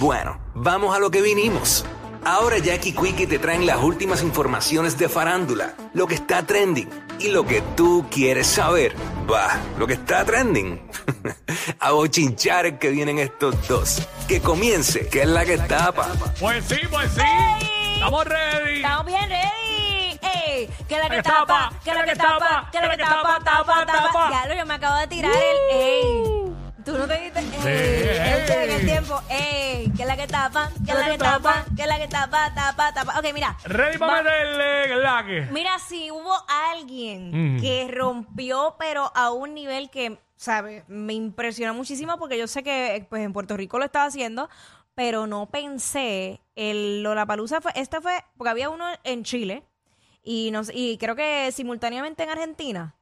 Bueno, 0.00 0.40
vamos 0.54 0.96
a 0.96 0.98
lo 0.98 1.10
que 1.10 1.20
vinimos. 1.20 1.84
Ahora 2.24 2.56
Jackie 2.56 2.94
Quickie 2.94 3.26
te 3.26 3.38
traen 3.38 3.66
las 3.66 3.82
últimas 3.82 4.22
informaciones 4.22 4.96
de 4.96 5.10
farándula, 5.10 5.74
lo 5.92 6.06
que 6.06 6.14
está 6.14 6.42
trending 6.46 6.88
y 7.18 7.28
lo 7.28 7.44
que 7.44 7.60
tú 7.76 8.06
quieres 8.10 8.46
saber. 8.46 8.96
Va, 9.30 9.60
lo 9.78 9.86
que 9.86 9.92
está 9.92 10.24
trending. 10.24 10.80
a 11.80 11.90
bochinchar 11.90 12.78
que 12.78 12.88
vienen 12.88 13.18
estos 13.18 13.68
dos. 13.68 14.08
Que 14.26 14.40
comience, 14.40 15.06
que 15.06 15.20
es 15.20 15.28
la 15.28 15.44
que 15.44 15.58
tapa. 15.58 16.08
Pues 16.38 16.64
sí, 16.64 16.78
pues 16.90 17.10
sí. 17.12 17.20
Estamos 17.96 18.24
ready. 18.24 18.76
Estamos 18.76 19.04
bien 19.04 19.28
ready. 19.28 20.18
Ey, 20.22 20.70
que 20.88 20.96
la 20.96 21.10
que 21.10 21.22
tapa, 21.22 21.72
que 21.84 21.92
la 21.92 22.04
que 22.04 22.16
tapa, 22.16 22.70
que 22.72 22.80
la 22.80 22.96
que 22.96 23.02
tapa, 23.02 23.38
tapa, 23.44 23.84
tapa. 23.84 24.30
Ya 24.30 24.46
lo, 24.48 24.54
yo 24.54 24.64
me 24.64 24.74
acabo 24.74 24.96
de 24.96 25.06
tirar 25.08 25.30
el 25.30 25.76
ey. 25.78 26.49
Tú 26.90 26.98
no 26.98 27.06
te 27.06 27.20
diste 27.20 27.38
ey, 27.38 28.40
este 28.40 28.64
en 28.64 28.70
el 28.72 28.84
tiempo. 28.86 29.20
Ey, 29.28 29.92
que 29.96 30.04
la 30.04 30.16
que 30.16 30.26
tapa, 30.26 30.70
que 30.84 30.92
la 30.94 31.10
que 31.12 31.18
tapa, 31.18 31.64
que 31.76 31.86
la 31.86 31.98
que 31.98 32.08
tapa, 32.08 32.52
tapa, 32.54 32.92
tapa. 32.92 33.18
Ok, 33.18 33.26
mira. 33.32 33.56
Ready 33.64 33.96
para 33.98 34.22
meterle 34.22 34.96
la 34.96 35.24
que. 35.24 35.42
Mira, 35.52 35.78
si 35.78 36.10
hubo 36.10 36.32
alguien 36.72 37.56
Mm. 37.56 37.60
que 37.60 37.88
rompió, 37.92 38.74
pero 38.78 39.12
a 39.14 39.30
un 39.30 39.54
nivel 39.54 39.88
que, 39.90 40.18
¿sabes? 40.36 40.82
Me 40.88 41.12
impresionó 41.12 41.74
muchísimo 41.74 42.18
porque 42.18 42.36
yo 42.38 42.46
sé 42.48 42.62
que 42.64 43.06
pues, 43.08 43.22
en 43.24 43.32
Puerto 43.32 43.56
Rico 43.56 43.78
lo 43.78 43.84
estaba 43.84 44.06
haciendo, 44.06 44.48
pero 44.94 45.26
no 45.28 45.46
pensé. 45.46 46.40
El 46.56 47.02
Lollapalooza 47.04 47.60
fue, 47.60 47.72
este 47.76 48.00
fue, 48.00 48.12
porque 48.36 48.50
había 48.50 48.68
uno 48.68 48.84
en 49.04 49.22
Chile 49.22 49.62
y, 50.24 50.50
no, 50.50 50.64
sé- 50.64 50.72
y 50.74 50.98
creo 50.98 51.14
que 51.14 51.50
simultáneamente 51.52 52.22
en 52.24 52.30
Argentina. 52.30 52.94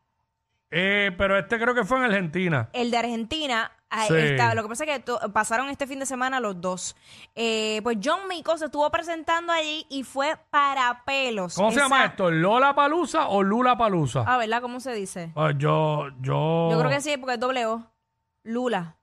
Eh, 0.70 1.12
pero 1.16 1.38
este 1.38 1.58
creo 1.58 1.74
que 1.74 1.84
fue 1.84 1.98
en 1.98 2.04
Argentina. 2.04 2.68
El 2.74 2.90
de 2.90 2.98
Argentina, 2.98 3.72
ahí 3.88 4.08
Sí. 4.08 4.14
está. 4.16 4.54
Lo 4.54 4.62
que 4.62 4.68
pasa 4.68 4.84
es 4.84 4.90
que 4.90 4.98
to- 5.00 5.18
pasaron 5.32 5.70
este 5.70 5.86
fin 5.86 5.98
de 5.98 6.04
semana 6.06 6.40
los 6.40 6.60
dos. 6.60 6.94
Eh, 7.34 7.80
pues 7.82 7.96
John 8.04 8.28
Mico 8.28 8.56
se 8.58 8.66
estuvo 8.66 8.90
presentando 8.90 9.50
allí 9.52 9.86
y 9.88 10.02
fue 10.04 10.36
para 10.50 11.04
pelos. 11.06 11.54
¿Cómo 11.54 11.70
se 11.70 11.76
Esa- 11.78 11.84
llama 11.86 12.04
esto? 12.04 12.30
¿Lola 12.30 12.74
Palusa 12.74 13.28
o 13.28 13.42
Lula 13.42 13.78
Palusa? 13.78 14.24
Ah, 14.26 14.36
¿verdad? 14.36 14.60
¿Cómo 14.60 14.80
se 14.80 14.92
dice? 14.92 15.32
yo, 15.56 16.08
yo. 16.20 16.68
Yo 16.70 16.78
creo 16.78 16.90
que 16.90 17.00
sí, 17.00 17.16
porque 17.16 17.34
es 17.34 17.40
doble 17.40 17.64
O. 17.66 17.90
Lula. 18.42 18.96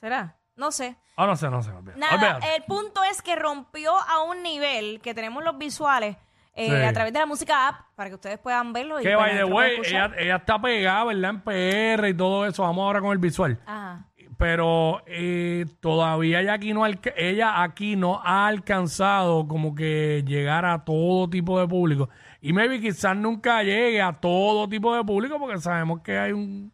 ¿Será? 0.00 0.36
No 0.54 0.70
sé. 0.70 0.96
Ah, 1.16 1.26
no 1.26 1.34
sé, 1.36 1.50
no 1.50 1.62
sé. 1.62 1.70
olvídate. 1.72 1.98
Nada, 1.98 2.14
Olvídate. 2.14 2.56
el 2.56 2.62
punto 2.64 3.02
es 3.10 3.22
que 3.22 3.34
rompió 3.34 3.92
a 3.96 4.22
un 4.22 4.42
nivel 4.44 5.00
que 5.00 5.14
tenemos 5.14 5.42
los 5.42 5.58
visuales 5.58 6.16
eh, 6.58 6.66
Sí. 6.68 6.84
a 6.84 6.92
través 6.92 7.12
de 7.12 7.18
la 7.20 7.26
música 7.26 7.68
app 7.68 7.76
para 7.94 8.10
que 8.10 8.14
ustedes 8.16 8.38
puedan 8.38 8.72
verlo. 8.72 9.00
y 9.00 9.04
Que 9.04 9.14
pues, 9.14 9.26
by 9.26 9.36
the 9.36 9.44
way, 9.44 9.70
ella, 9.86 10.10
ella 10.18 10.36
está 10.36 10.60
pegada, 10.60 11.04
¿verdad? 11.04 11.30
En 11.30 11.40
PR 11.42 12.08
y 12.08 12.14
todo 12.14 12.46
eso. 12.46 12.62
Vamos 12.62 12.82
ahora 12.82 13.00
con 13.00 13.12
el 13.12 13.18
visual. 13.18 13.58
Ajá. 13.66 14.04
Pero 14.36 15.02
eh, 15.06 15.66
todavía 15.80 16.40
ella 16.40 16.52
aquí, 16.52 16.72
no 16.72 16.84
alca- 16.84 17.12
ella 17.16 17.60
aquí 17.62 17.96
no 17.96 18.20
ha 18.24 18.46
alcanzado 18.46 19.48
como 19.48 19.74
que 19.74 20.22
llegar 20.26 20.64
a 20.64 20.84
todo 20.84 21.28
tipo 21.28 21.58
de 21.58 21.66
público. 21.66 22.08
Y 22.40 22.52
maybe 22.52 22.80
quizás 22.80 23.16
nunca 23.16 23.64
llegue 23.64 24.00
a 24.00 24.12
todo 24.12 24.68
tipo 24.68 24.94
de 24.94 25.02
público 25.02 25.40
porque 25.40 25.58
sabemos 25.58 26.02
que 26.02 26.16
hay 26.18 26.30
un 26.30 26.72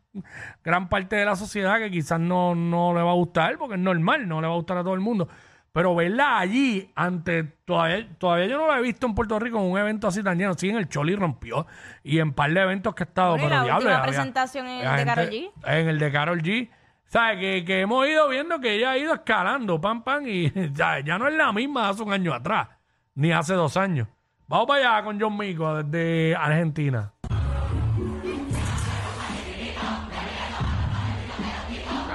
gran 0.63 0.91
parte 0.91 1.17
de 1.17 1.25
la 1.25 1.37
sociedad 1.37 1.79
que 1.79 1.91
quizás 1.91 2.21
no, 2.21 2.55
no 2.55 2.93
le 2.95 3.01
va 3.03 3.13
a 3.13 3.15
gustar 3.15 3.57
porque 3.57 3.77
es 3.77 3.81
normal, 3.81 4.29
no 4.29 4.43
le 4.43 4.47
va 4.47 4.53
a 4.53 4.57
gustar 4.57 4.77
a 4.77 4.83
todo 4.85 4.93
el 4.95 5.01
mundo. 5.01 5.27
Pero 5.75 5.93
verla 5.97 6.39
allí, 6.39 6.89
ante 6.95 7.43
todavía, 7.43 8.09
todavía 8.17 8.47
yo 8.47 8.59
no 8.59 8.69
la 8.69 8.79
he 8.79 8.83
visto 8.83 9.07
en 9.07 9.15
Puerto 9.17 9.41
Rico 9.41 9.59
en 9.59 9.65
un 9.73 9.77
evento 9.77 10.07
así 10.07 10.23
tan 10.23 10.39
lleno. 10.39 10.55
Sí, 10.55 10.69
en 10.71 10.77
el 10.77 10.89
Choli 10.89 11.17
rompió 11.17 11.67
y 12.05 12.21
en 12.21 12.33
par 12.33 12.53
de 12.53 12.61
eventos 12.61 12.95
que 12.95 13.03
he 13.03 13.07
estado. 13.07 13.33
Bueno, 13.33 13.47
pero 13.49 13.57
la 13.57 13.65
diablo, 13.65 13.79
última 13.81 13.97
había- 13.99 14.07
presentación 14.07 14.69
en 14.69 14.87
el 14.87 14.97
de 14.99 15.05
Karol 15.05 15.25
gente- 15.31 15.51
G. 15.61 15.77
En 15.81 15.89
el 15.89 15.99
de 15.99 16.13
Carol 16.13 16.43
G. 16.43 16.71
¿Sabes? 17.07 17.39
Que, 17.41 17.65
que 17.65 17.81
hemos 17.81 18.07
ido 18.07 18.29
viendo 18.29 18.61
que 18.61 18.75
ella 18.77 18.93
ha 18.93 18.99
ido 18.99 19.15
escalando, 19.15 19.81
pam, 19.81 20.05
pam, 20.05 20.25
y 20.29 20.53
ya, 20.75 21.01
ya 21.01 21.19
no 21.19 21.27
es 21.27 21.35
la 21.35 21.53
misma 21.53 21.89
hace 21.89 22.05
un 22.05 22.13
año 22.13 22.33
atrás, 22.33 22.69
ni 23.17 23.33
hace 23.33 23.55
dos 23.55 23.77
años. 23.77 24.07
Vamos 24.47 24.69
para 24.69 24.95
allá 24.97 25.05
con 25.05 25.21
John 25.21 25.37
Mico 25.37 25.83
desde 25.83 26.37
Argentina. 26.37 27.11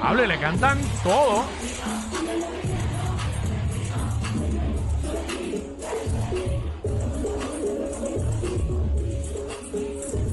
Hable, 0.01 0.27
le 0.27 0.39
cantan 0.39 0.77
todo. 1.03 1.43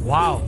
Wow. 0.07 0.41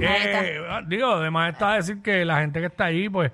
Eh, 0.00 0.60
digo, 0.86 1.06
además 1.12 1.52
está 1.52 1.74
decir 1.74 2.02
que 2.02 2.24
la 2.24 2.40
gente 2.40 2.60
que 2.60 2.66
está 2.66 2.86
ahí, 2.86 3.08
pues, 3.08 3.32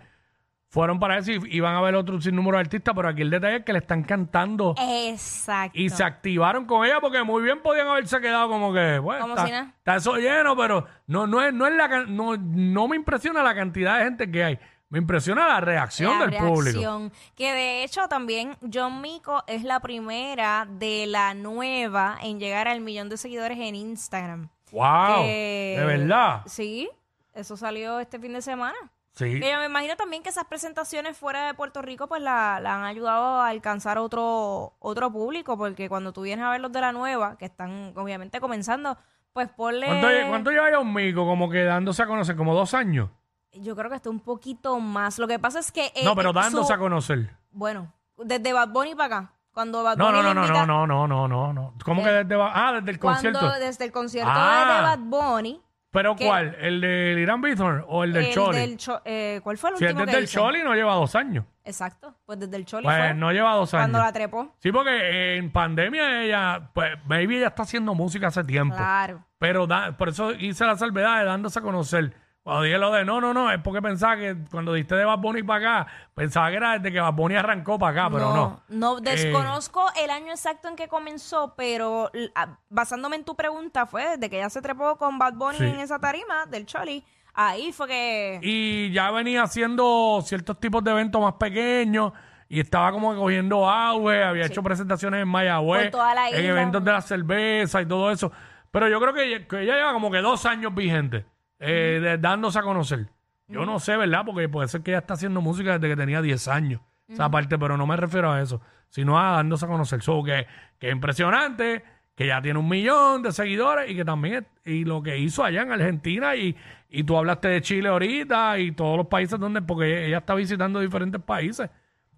fueron 0.69 0.99
para 0.99 1.19
eso 1.19 1.33
y 1.33 1.41
iban 1.56 1.75
a 1.75 1.81
ver 1.83 1.95
otro 1.97 2.19
sinnúmero 2.21 2.56
de 2.56 2.62
artistas, 2.62 2.95
pero 2.95 3.09
aquí 3.09 3.21
el 3.22 3.31
detalle 3.31 3.56
es 3.56 3.65
que 3.65 3.72
le 3.75 3.81
están 3.81 4.05
cantando 4.05 4.75
Exacto. 4.78 5.78
y 5.78 5.91
se 5.91 6.03
activaron 6.03 6.65
con 6.65 6.87
ella 6.87 6.99
porque 7.01 7.22
muy 7.25 7.43
bien 7.43 7.61
podían 7.61 7.89
haberse 7.89 8.21
quedado 8.22 8.49
como 8.49 8.72
que, 8.72 8.99
bueno, 8.99 9.21
Como 9.22 9.34
está, 9.34 9.47
si 9.47 9.53
nada. 9.53 9.75
está 9.77 9.97
eso 9.97 10.17
lleno, 10.17 10.56
pero 10.56 10.87
no, 11.09 11.27
no 11.27 11.43
es, 11.43 11.53
no 11.53 11.67
es 11.67 11.75
la 11.75 11.89
can- 11.91 12.17
no, 12.17 12.37
no 12.39 12.89
me 12.89 12.97
impresiona 12.97 13.43
la 13.43 13.55
cantidad 13.55 13.99
de 13.99 14.05
gente 14.05 14.31
que 14.31 14.45
hay. 14.45 14.59
Me 14.92 14.98
impresiona 14.98 15.48
la 15.48 15.60
reacción 15.62 16.19
La 16.19 16.26
del 16.26 16.36
público. 16.36 16.60
reacción. 16.78 17.12
Que 17.34 17.53
de 17.54 17.82
hecho 17.82 18.08
también 18.08 18.58
John 18.72 19.00
Mico 19.00 19.42
es 19.47 19.64
la 19.64 19.80
primera 19.80 20.66
de 20.69 21.06
la 21.06 21.32
nueva 21.32 22.19
en 22.22 22.38
llegar 22.38 22.69
al 22.69 22.82
millón 22.82 23.08
de 23.08 23.16
seguidores 23.16 23.58
en 23.58 23.75
Instagram. 23.75 24.50
Wow, 24.70 25.22
Que- 25.25 25.76
de 25.78 25.84
verdad. 25.86 26.42
Sí, 26.44 26.91
eso 27.32 27.56
salió 27.56 28.00
este 28.00 28.19
fin 28.19 28.34
de 28.34 28.42
semana. 28.42 28.76
Sí. 29.14 29.25
Me 29.41 29.64
imagino 29.64 29.97
también 29.97 30.22
que 30.22 30.28
esas 30.28 30.44
presentaciones 30.44 31.16
fuera 31.16 31.47
de 31.47 31.54
Puerto 31.54 31.80
Rico 31.80 32.06
pues 32.06 32.20
la, 32.20 32.60
la 32.60 32.74
han 32.76 32.84
ayudado 32.84 33.41
a 33.41 33.48
alcanzar 33.48 33.97
otro, 33.97 34.74
otro 34.78 35.10
público, 35.10 35.56
porque 35.56 35.88
cuando 35.88 36.12
tú 36.12 36.20
vienes 36.20 36.44
a 36.44 36.50
ver 36.50 36.60
los 36.60 36.70
de 36.72 36.80
la 36.82 36.92
nueva, 36.92 37.38
que 37.38 37.47
están 37.47 37.94
obviamente 37.97 38.41
comenzando, 38.41 38.98
pues 39.32 39.48
ponle... 39.48 39.86
¿Cuánto, 39.86 40.09
cuánto 40.28 40.50
lleva 40.50 40.69
John 40.74 40.92
Mico 40.92 41.24
como 41.26 41.48
que 41.48 41.62
dándose 41.64 42.03
a 42.03 42.06
conocer? 42.06 42.36
¿Como 42.36 42.54
dos 42.54 42.74
años? 42.74 43.09
Yo 43.55 43.77
creo 43.77 43.91
que 43.91 43.97
está 43.97 44.11
un 44.11 44.21
poquito 44.21 44.79
más. 44.81 45.19
Lo 45.19 45.29
que 45.29 45.39
pasa 45.39 45.59
es 45.61 45.71
que... 45.73 45.87
eh, 45.95 46.05
no, 46.05 46.15
pero 46.17 46.31
eh, 46.31 46.35
dándose 46.35 46.69
su- 46.69 46.73
a 46.73 46.79
conocer. 46.79 47.31
Bueno, 47.51 47.93
desde 48.19 48.53
Bad 48.53 48.69
Bunny 48.69 48.95
para 48.95 49.17
acá. 49.19 49.33
Cuando 49.53 49.83
Bad 49.83 49.99
No, 49.99 50.07
Bunny 50.07 50.17
no, 50.17 50.23
lo 50.23 50.29
no, 50.35 50.41
no, 50.41 50.47
invita- 50.47 50.67
no, 50.67 50.87
no, 50.87 51.07
no, 51.07 51.29
no, 51.29 51.53
no. 51.53 51.75
¿Cómo 51.85 52.03
que 52.03 52.11
desde, 52.11 52.37
va- 52.37 52.53
ah, 52.55 52.73
desde 52.73 52.91
el 52.93 52.99
Cuando 52.99 53.31
concierto? 53.33 53.59
desde 53.61 53.85
el 53.85 53.93
concierto 53.93 54.31
Ah. 54.35 54.75
de 54.77 54.83
Bad 54.83 54.99
Bunny. 55.01 55.61
¿Pero 55.91 56.17
que- 56.17 56.25
cuál? 56.25 56.57
¿El 56.59 56.81
del 56.81 57.19
Irán 57.19 57.43
Bithorn 57.43 57.85
o 57.87 58.03
el 58.05 58.15
del 58.15 58.25
el 58.25 58.33
Choli? 58.33 58.57
del 58.59 58.77
Cho- 58.79 59.03
eh, 59.05 59.41
¿Cuál 59.45 59.59
fue 59.59 59.69
el 59.71 59.77
Si 59.77 59.84
es 59.84 59.91
último 59.91 60.07
desde 60.07 60.13
que 60.13 60.19
el 60.21 60.25
hizo? 60.25 60.41
Choli 60.41 60.63
no 60.63 60.75
lleva 60.75 60.95
dos 60.95 61.15
años. 61.15 61.45
Exacto, 61.65 62.15
pues 62.25 62.41
desde 62.41 62.57
el 62.57 62.65
Choli 62.65 62.84
Pues 62.84 62.97
fue. 62.97 63.13
no 63.15 63.31
lleva 63.31 63.53
dos 63.53 63.75
años. 63.75 63.83
Cuando 63.83 63.99
la 63.99 64.11
trepó. 64.11 64.55
Sí, 64.59 64.73
porque 64.73 65.37
en 65.37 65.53
pandemia 65.53 66.23
ella, 66.25 66.71
pues, 66.73 66.93
maybe 67.05 67.37
ella 67.37 67.49
está 67.49 67.65
haciendo 67.65 67.95
música 67.95 68.29
hace 68.29 68.43
tiempo. 68.43 68.75
Claro. 68.75 69.23
Pero 69.39 69.67
da- 69.67 69.95
por 69.99 70.09
eso 70.09 70.31
hice 70.33 70.65
la 70.65 70.79
salvedad 70.79 71.19
de 71.19 71.25
dándose 71.27 71.59
a 71.59 71.63
conocer. 71.63 72.17
Cuando 72.42 72.62
dije 72.64 72.76
lo 72.78 72.91
de 72.91 73.04
no, 73.04 73.20
no, 73.20 73.33
no, 73.33 73.53
es 73.53 73.60
porque 73.60 73.80
pensaba 73.80 74.16
que 74.16 74.36
cuando 74.50 74.72
diste 74.72 74.97
de 74.97 75.04
Bad 75.04 75.18
Bunny 75.18 75.44
para 75.44 75.80
acá, 75.83 75.92
pensaba 76.12 76.50
que 76.50 76.56
era 76.56 76.72
desde 76.77 76.92
que 76.92 77.00
Bad 77.00 77.12
Bunny 77.15 77.36
arrancó 77.36 77.78
para 77.78 78.03
acá, 78.03 78.10
pero 78.12 78.34
no. 78.34 78.62
No, 78.68 78.98
Eh, 78.98 79.00
desconozco 79.03 79.84
el 80.03 80.10
año 80.10 80.33
exacto 80.33 80.66
en 80.68 80.74
que 80.74 80.89
comenzó, 80.89 81.54
pero 81.56 82.10
l- 82.12 82.33
a- 82.34 82.59
basándome 82.68 83.15
en 83.16 83.24
tu 83.24 83.36
pregunta, 83.36 83.86
fue 83.86 84.09
desde 84.16 84.28
que 84.28 84.39
ella 84.39 84.50
se 84.50 84.60
trepó 84.60 84.97
con 84.97 85.18
Bad 85.18 85.34
Bunny 85.34 85.59
Sí. 85.59 85.65
en 85.66 85.78
esa 85.78 86.00
tarima 86.00 86.47
del 86.47 86.66
Choli. 86.66 87.04
Ahí 87.34 87.72
fue 87.72 87.86
que. 87.89 88.41
y 88.42 88.91
ya 88.92 89.10
venía 89.12 89.45
haciendo 89.45 90.21
ciertos 90.24 90.59
tipos 90.59 90.83
de 90.84 90.91
eventos 90.91 91.22
más 91.22 91.34
pequeños 91.34 92.12
y 92.48 92.59
estaba 92.60 92.91
como 92.92 93.15
cogiendo 93.16 93.71
auge, 93.71 94.22
había 94.22 94.47
hecho 94.47 94.62
presentaciones 94.65 95.22
en 95.22 95.28
Mayagüez, 95.28 95.92
en 96.33 96.45
eventos 96.45 96.84
de 96.84 96.92
la 96.92 97.00
cerveza 97.00 97.80
y 97.80 97.86
todo 97.86 98.10
eso. 98.10 98.30
Pero 98.72 98.88
yo 98.88 99.00
creo 99.00 99.15
que 99.15 99.22
ella 99.62 99.77
lleva 99.77 99.92
como 99.95 100.10
que 100.10 100.18
dos 100.18 100.45
años 100.45 100.74
vigente, 100.74 101.24
eh, 101.62 102.00
de- 102.03 102.18
dándose 102.18 102.59
a 102.59 102.62
conocer. 102.62 103.09
Yo 103.48 103.66
no 103.66 103.78
sé, 103.80 103.97
¿verdad? 103.97 104.22
Porque 104.24 104.48
puede 104.48 104.68
ser 104.68 104.82
que 104.82 104.92
ella 104.92 104.98
está 105.00 105.14
haciendo 105.14 105.41
música 105.41 105.78
desde 105.78 105.94
que 105.94 106.00
tenía 106.00 106.22
10 106.22 106.48
años, 106.48 106.80
esa 107.09 107.30
parte, 107.30 107.59
pero 107.59 107.76
no 107.76 107.86
me 107.86 107.97
refiero 107.97 108.32
a 108.32 108.41
eso, 108.41 108.60
sino 108.88 109.18
a 109.20 109.32
dándose 109.36 109.66
a 109.66 109.68
conocer. 109.68 110.00
So, 110.03 110.22
que, 110.22 110.47
que 110.78 110.91
impresionante 110.91 111.84
que 112.14 112.26
ya 112.26 112.41
tiene 112.42 112.59
un 112.59 112.68
millón 112.68 113.22
de 113.22 113.32
seguidores 113.32 113.91
y 113.91 113.97
que 113.97 114.04
también, 114.04 114.47
es- 114.64 114.72
y 114.72 114.84
lo 114.84 115.03
que 115.03 115.18
hizo 115.18 115.44
allá 115.44 115.62
en 115.62 115.72
Argentina 115.72 116.34
y, 116.36 116.56
y 116.88 117.04
tú 117.04 117.16
hablaste 117.18 117.48
de 117.48 117.60
Chile 117.62 117.88
ahorita 117.88 118.59
y 118.59 118.72
todos 118.72 118.97
los 118.97 119.06
países 119.09 119.38
donde, 119.38 119.60
porque 119.62 120.06
ella, 120.06 120.18
está 120.18 120.34
visitando 120.34 120.80
diferentes 120.80 121.20
países. 121.22 121.68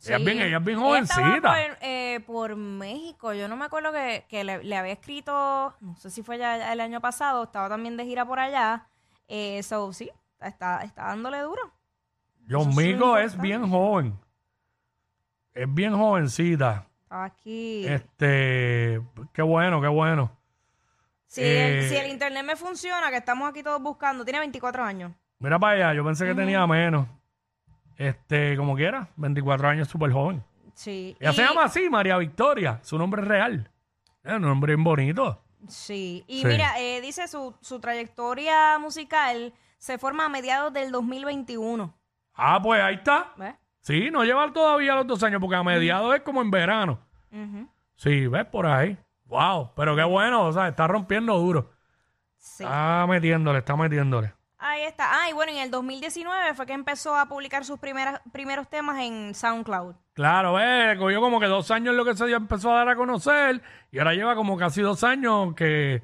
Ella, 0.05 0.17
es 0.17 0.23
Sí. 0.23 0.25
bien, 0.25 0.41
ella 0.43 0.59
es 0.59 0.65
bien 0.65 0.79
Ella 0.79 0.99
estaba 1.01 1.23
jovencita. 1.29 1.49
Por, 1.53 1.79
eh, 1.81 2.21
por 2.27 2.57
México. 2.57 3.33
Yo 3.35 3.49
no 3.49 3.57
me 3.57 3.65
acuerdo 3.65 3.91
que, 3.93 4.25
que 4.29 4.45
le, 4.45 4.63
le 4.63 4.77
había 4.77 4.93
escrito, 4.93 5.75
no 5.81 5.97
sé 5.97 6.11
si 6.11 6.23
fue 6.23 6.39
ya 6.39 6.73
el 6.73 6.81
año 6.81 7.01
pasado, 7.01 7.45
estaba 7.45 7.69
también 7.69 7.97
de 7.97 8.05
gira 8.05 8.25
por 8.27 8.39
allá. 8.39 8.87
Eh, 9.29 9.63
so, 9.63 9.93
sí, 9.93 10.11
está, 10.41 10.83
está 10.83 11.05
dándole 11.07 11.41
duro. 11.41 11.63
John 12.49 12.71
Eso 12.71 12.71
es 12.71 12.77
Mico 12.77 13.17
es 13.19 13.33
importante. 13.33 13.43
bien 13.43 13.71
joven. 13.71 14.19
Es 15.53 15.73
bien 15.75 15.95
jovencita. 15.95 16.87
Aquí. 17.09 17.87
Este, 17.87 19.01
qué 19.33 19.43
bueno, 19.43 19.81
qué 19.81 19.89
bueno. 19.89 20.31
si, 21.27 21.43
el, 21.43 21.47
eh, 21.85 21.89
si 21.89 21.97
el 21.97 22.11
internet 22.11 22.45
me 22.45 22.57
funciona, 22.57 23.09
que 23.11 23.17
estamos 23.19 23.49
aquí 23.49 23.63
todos 23.63 23.81
buscando, 23.81 24.25
tiene 24.25 24.41
24 24.41 24.83
años. 24.83 25.13
Mira 25.39 25.59
para 25.59 25.75
allá, 25.91 25.95
yo 25.95 26.05
pensé 26.05 26.27
que 26.27 26.35
tenía 26.35 26.67
menos. 26.67 27.07
Este, 27.97 28.57
como 28.57 28.75
quiera, 28.75 29.09
24 29.17 29.69
años, 29.69 29.89
súper 29.89 30.11
joven. 30.11 30.43
Sí. 30.75 31.17
Ella 31.21 31.33
se 31.33 31.43
llama 31.43 31.65
así, 31.65 31.89
María 31.89 32.19
Victoria. 32.19 32.81
Su 32.83 32.99
nombre 32.99 33.23
es 33.23 33.29
real. 33.29 33.71
Es 34.25 34.33
un 34.33 34.43
nombre 34.43 34.75
bien 34.75 34.83
bonito. 34.83 35.41
Sí, 35.69 36.25
y 36.27 36.41
Sí. 36.43 36.47
mira, 36.47 36.79
eh, 36.79 37.01
dice 37.01 37.27
su, 37.29 37.55
su 37.61 37.81
trayectoria 37.81 38.79
musical 38.79 39.53
se 39.79 39.99
forma 39.99 40.27
a 40.27 40.29
mediados 40.29 40.73
del 40.73 40.91
2021. 40.93 41.95
Ah, 42.35 42.61
pues 42.63 42.83
ahí 42.83 42.95
está. 42.97 43.33
¿Ves? 43.37 43.55
Sí, 43.81 44.11
no 44.11 44.25
lleva 44.25 44.53
todavía 44.53 44.95
los 44.95 45.07
dos 45.07 45.23
años, 45.23 45.41
porque 45.41 45.57
a 45.57 45.63
mediados 45.63 46.15
es 46.15 46.23
como 46.23 46.41
en 46.43 46.51
verano. 46.51 46.99
Ujú. 47.31 47.69
Sí, 47.97 48.27
ves 48.27 48.47
por 48.47 48.67
ahí. 48.67 48.99
Wow, 49.27 49.73
pero 49.77 49.95
qué 49.97 50.05
bueno, 50.05 50.47
o 50.47 50.53
sea, 50.53 50.69
está 50.69 50.87
rompiendo 50.87 51.37
duro. 51.39 51.71
Sí. 52.39 52.63
Está 52.65 53.07
metiéndole, 53.07 53.59
está 53.59 53.77
metiéndole. 53.77 54.33
Ahí 54.59 54.83
está. 54.83 55.23
Ah, 55.23 55.29
y 55.31 55.33
bueno, 55.35 55.53
en 55.53 55.59
el 55.59 55.71
2019 55.71 56.55
fue 56.55 56.67
que 56.67 56.73
empezó 56.73 57.15
a 57.17 57.27
publicar 57.27 57.65
sus 57.65 57.79
primeras, 57.79 58.21
primeros 58.33 58.69
temas 58.69 58.99
en 59.01 59.35
SoundCloud. 59.35 59.95
Claro, 60.15 60.55
ve, 60.55 60.95
cogió 60.99 61.21
como 61.21 61.41
que 61.41 61.47
dos 61.47 61.71
años 61.73 61.95
lo 61.95 62.05
que 62.05 62.15
se 62.15 62.27
dio, 62.27 62.37
empezó 62.37 62.73
a 62.73 62.79
dar 62.79 62.89
a 62.91 62.97
conocer 62.97 63.61
y 63.91 63.99
ahora 63.99 64.15
lleva 64.15 64.35
como 64.37 64.57
casi 64.57 64.81
dos 64.81 65.03
años 65.03 65.55
que, 65.55 66.03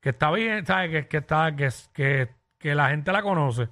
que 0.00 0.10
está 0.10 0.30
bien, 0.30 0.64
¿sabes? 0.64 0.90
Que, 0.90 1.08
que 1.08 1.16
está, 1.16 1.54
que, 1.56 1.68
que, 1.92 2.28
que 2.58 2.74
la 2.76 2.90
gente 2.90 3.10
la 3.12 3.22
conoce. 3.22 3.68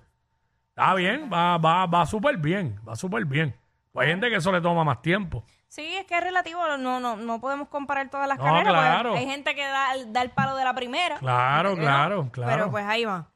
Está 0.71 0.95
bien, 0.95 1.31
va, 1.33 1.59
va, 1.59 1.87
va 1.87 2.07
súper 2.07 2.39
bien, 2.39 2.81
va 2.89 2.97
súper 2.97 3.25
bien. 3.25 3.55
Pues 3.93 4.07
hay 4.07 4.13
gente 4.13 4.29
que 4.29 4.37
eso 4.37 4.51
le 4.53 4.61
toma 4.61 4.83
más 4.85 5.01
tiempo. 5.01 5.45
Sí, 5.69 5.87
es 5.97 6.07
que 6.07 6.17
es 6.17 6.25
relativo, 6.25 6.61
no, 6.79 6.99
no, 6.99 7.15
no 7.17 7.41
podemos 7.41 7.69
comparar 7.69 8.09
todas 8.11 8.27
las 8.27 8.39
No, 8.39 8.45
carreras. 8.45 8.67
porque 8.75 8.81
claro. 8.81 9.15
Hay 9.15 9.27
gente 9.27 9.55
que 9.55 9.65
da, 9.65 9.89
da 10.09 10.23
el 10.23 10.31
palo 10.31 10.57
de 10.57 10.65
la 10.65 10.75
primera. 10.75 11.19
Claro, 11.19 11.77
claro, 11.77 12.29
claro. 12.33 12.53
Pero 12.53 12.71
pues 12.71 12.85
ahí 12.87 13.05
va. 13.05 13.29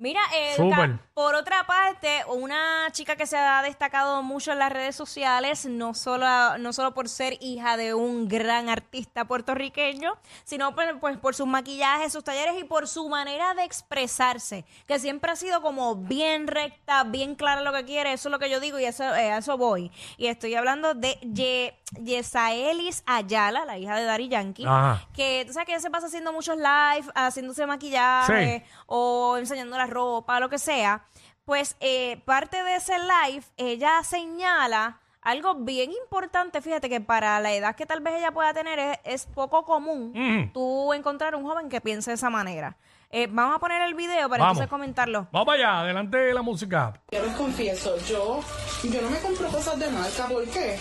Mira. 0.00 0.20
Ca- 0.56 0.98
por 1.14 1.34
otra 1.34 1.66
parte, 1.66 2.24
una 2.28 2.88
chica 2.92 3.14
que 3.14 3.26
se 3.26 3.36
ha 3.36 3.60
destacado 3.62 4.22
mucho 4.22 4.52
en 4.52 4.58
las 4.58 4.72
redes 4.72 4.96
sociales, 4.96 5.66
no 5.66 5.92
solo, 5.92 6.56
no 6.58 6.72
solo 6.72 6.94
por 6.94 7.08
ser 7.10 7.36
hija 7.42 7.76
de 7.76 7.92
un 7.92 8.26
gran 8.26 8.70
artista 8.70 9.26
puertorriqueño, 9.26 10.14
sino 10.44 10.74
pues, 10.74 10.88
pues, 11.00 11.18
por 11.18 11.34
sus 11.34 11.46
maquillajes, 11.46 12.12
sus 12.14 12.24
talleres 12.24 12.54
y 12.58 12.64
por 12.64 12.88
su 12.88 13.08
manera 13.10 13.52
de 13.52 13.64
expresarse, 13.64 14.64
que 14.86 14.98
siempre 14.98 15.30
ha 15.32 15.36
sido 15.36 15.60
como 15.60 15.94
bien 15.94 16.46
recta, 16.46 17.04
bien 17.04 17.34
clara 17.34 17.60
lo 17.60 17.72
que 17.74 17.84
quiere, 17.84 18.14
eso 18.14 18.28
es 18.28 18.32
lo 18.32 18.38
que 18.38 18.48
yo 18.48 18.58
digo 18.60 18.78
y 18.78 18.86
eso, 18.86 19.04
eh, 19.14 19.30
a 19.32 19.38
eso 19.38 19.58
voy. 19.58 19.92
Y 20.16 20.28
estoy 20.28 20.54
hablando 20.54 20.94
de 20.94 21.18
Ye- 21.20 21.76
Yesaelis 22.02 23.02
Ayala, 23.06 23.64
la 23.64 23.76
hija 23.76 23.96
de 23.96 24.04
Dari 24.04 24.28
Yankee, 24.28 24.64
Ajá. 24.66 25.06
que 25.14 25.44
tú 25.46 25.52
sabes 25.52 25.66
que 25.66 25.72
ella 25.72 25.80
se 25.82 25.90
pasa 25.90 26.06
haciendo 26.06 26.32
muchos 26.32 26.56
live, 26.56 27.10
haciéndose 27.14 27.66
maquillaje 27.66 28.64
Sí. 28.64 28.72
o 28.86 29.36
enseñando 29.36 29.76
la 29.76 29.86
ropa, 29.90 30.40
lo 30.40 30.48
que 30.48 30.58
sea. 30.58 31.04
Pues 31.44 31.76
eh, 31.80 32.22
parte 32.24 32.62
de 32.62 32.76
ese 32.76 32.94
live, 32.98 33.44
ella 33.56 34.02
señala 34.04 35.00
algo 35.22 35.54
bien 35.56 35.92
importante, 35.92 36.62
fíjate 36.62 36.88
que 36.88 37.00
para 37.00 37.38
la 37.40 37.52
edad 37.52 37.74
que 37.76 37.84
tal 37.84 38.00
vez 38.00 38.14
ella 38.14 38.32
pueda 38.32 38.54
tener 38.54 38.78
es, 38.78 38.98
es 39.04 39.26
poco 39.26 39.64
común 39.64 40.50
tú 40.54 40.94
encontrar 40.94 41.34
un 41.34 41.44
joven 41.44 41.68
que 41.68 41.80
piense 41.80 42.10
de 42.10 42.14
esa 42.14 42.30
manera. 42.30 42.76
Eh, 43.10 43.26
vamos 43.28 43.56
a 43.56 43.58
poner 43.58 43.82
el 43.82 43.94
video 43.94 44.28
para 44.28 44.44
Vamos. 44.44 44.58
entonces 44.58 44.70
comentarlo. 44.70 45.26
Vamos 45.32 45.46
para 45.46 45.58
allá, 45.58 45.80
adelante 45.80 46.16
de 46.16 46.32
la 46.32 46.42
música. 46.42 46.94
Yo 47.10 47.22
les 47.22 47.34
confieso, 47.34 47.98
yo, 48.06 48.40
yo 48.84 49.02
no 49.02 49.10
me 49.10 49.18
compro 49.18 49.48
cosas 49.48 49.78
de 49.78 49.90
marca, 49.90 50.26
¿por 50.26 50.44
qué? 50.48 50.78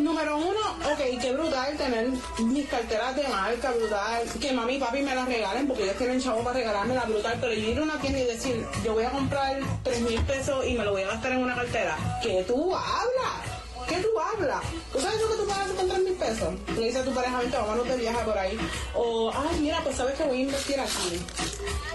Número 0.00 0.38
uno, 0.38 0.60
ok, 0.92 1.20
qué 1.20 1.32
brutal 1.32 1.76
tener 1.76 2.08
mis 2.38 2.66
carteras 2.68 3.14
de 3.16 3.28
marca, 3.28 3.70
brutal, 3.72 4.22
que 4.40 4.52
mami 4.52 4.76
y 4.76 4.78
papi 4.78 5.02
me 5.02 5.14
las 5.14 5.26
regalen 5.26 5.66
porque 5.66 5.82
ellos 5.82 5.96
tienen 5.96 6.22
chavo 6.22 6.42
para 6.42 6.58
regalarme 6.58 6.94
la 6.94 7.04
brutal, 7.04 7.36
pero 7.38 7.52
yo 7.52 7.68
ir 7.68 7.78
a 7.78 7.82
una 7.82 8.00
tienda 8.00 8.20
y 8.20 8.24
decir, 8.24 8.66
yo 8.82 8.94
voy 8.94 9.04
a 9.04 9.10
comprar 9.10 9.58
tres 9.82 10.00
mil 10.00 10.18
pesos 10.22 10.66
y 10.66 10.72
me 10.72 10.84
lo 10.84 10.92
voy 10.92 11.02
a 11.02 11.08
gastar 11.08 11.32
en 11.32 11.38
una 11.38 11.54
cartera. 11.54 11.98
¿Qué 12.22 12.44
tú 12.48 12.74
hablas? 12.74 13.55
¿Qué 13.88 13.96
tú 13.96 14.08
hablas? 14.18 14.62
¿Tú 14.92 15.00
sabes 15.00 15.20
lo 15.20 15.28
que 15.28 15.34
tú 15.36 15.46
pagas 15.46 15.68
con 15.68 15.88
tres 15.88 16.00
mil 16.00 16.14
pesos? 16.14 16.54
Le 16.74 16.84
dices 16.86 17.02
a 17.02 17.04
tu 17.04 17.14
pareja, 17.14 17.38
vente, 17.38 17.56
vámonos 17.56 17.88
de 17.88 17.96
viaje 17.96 18.24
por 18.24 18.36
ahí. 18.36 18.58
O, 18.94 19.30
ay, 19.32 19.60
mira, 19.60 19.80
pues 19.82 19.96
sabes 19.96 20.14
que 20.16 20.24
voy 20.24 20.38
a 20.38 20.40
invertir 20.42 20.80
aquí 20.80 21.20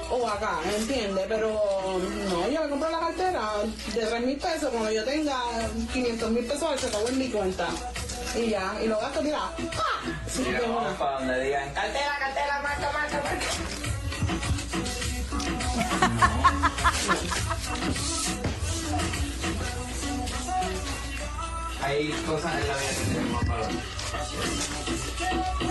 o 0.09 0.27
acá, 0.27 0.59
¿entiendes? 0.77 1.25
Pero 1.27 1.49
no, 2.29 2.49
yo 2.49 2.63
me 2.63 2.69
compro 2.69 2.89
la 2.89 2.99
cartera 2.99 3.51
de 3.93 4.05
3 4.05 4.21
mil 4.25 4.37
pesos 4.37 4.69
cuando 4.69 4.91
yo 4.91 5.03
tenga 5.03 5.37
500 5.93 6.31
mil 6.31 6.45
pesos 6.45 6.79
se 6.79 6.87
acabó 6.87 7.07
en 7.09 7.17
mi 7.17 7.29
cuenta. 7.29 7.67
Y 8.35 8.49
ya, 8.49 8.73
y 8.81 8.87
lo 8.87 8.97
gasto, 8.99 9.21
mira, 9.21 9.39
¡pa! 9.39 10.01
Sí, 10.29 10.43
una. 10.47 10.97
para 10.97 11.19
donde 11.19 11.43
digan 11.43 11.73
cartera, 11.73 12.17
cartera, 12.19 12.61
marca, 12.61 12.91
marca, 12.91 13.21
marca. 13.23 13.45
Hay 21.83 22.09
cosas 22.27 22.53
en 22.61 22.67
la 22.67 22.73
vida 22.75 22.89
que 22.89 23.03
tienen 23.11 23.31
más 23.31 23.47
valor. 23.47 23.71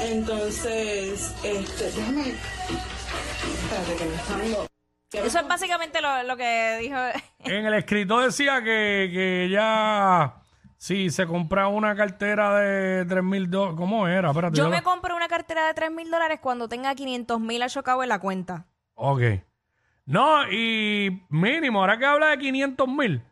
Entonces, 0.02 1.34
este, 1.44 1.84
déjame. 1.92 2.28
Espérate 2.30 3.96
que 3.96 4.04
me 4.04 4.14
está 4.14 4.38
dando. 4.38 4.66
Eso 5.12 5.38
es 5.40 5.48
básicamente 5.48 6.00
lo, 6.00 6.22
lo 6.22 6.36
que 6.36 6.78
dijo. 6.80 6.96
En 7.40 7.66
el 7.66 7.74
escrito 7.74 8.20
decía 8.20 8.58
que, 8.62 9.10
que 9.12 9.44
ella, 9.46 10.34
si 10.76 11.10
se 11.10 11.26
compra 11.26 11.66
una 11.68 11.96
cartera 11.96 12.56
de 12.60 13.04
3 13.06 13.22
mil 13.24 13.50
dólares, 13.50 13.76
¿cómo 13.76 14.06
era? 14.06 14.30
Espérate, 14.30 14.56
Yo 14.56 14.64
yo 14.64 14.70
me 14.70 14.76
la- 14.76 14.82
compro 14.82 15.16
una 15.16 15.28
cartera 15.28 15.66
de 15.66 15.74
3 15.74 15.90
mil 15.90 16.10
dólares 16.10 16.38
cuando 16.40 16.68
tenga 16.68 16.94
500 16.94 17.40
mil 17.40 17.66
chocado 17.68 18.02
en 18.02 18.08
la 18.08 18.18
cuenta. 18.20 18.66
Ok. 18.94 19.20
No, 20.06 20.48
y 20.50 21.24
mínimo, 21.28 21.80
ahora 21.80 21.98
que 21.98 22.06
habla 22.06 22.28
de 22.28 22.38
500 22.38 22.88
mil, 22.88 23.22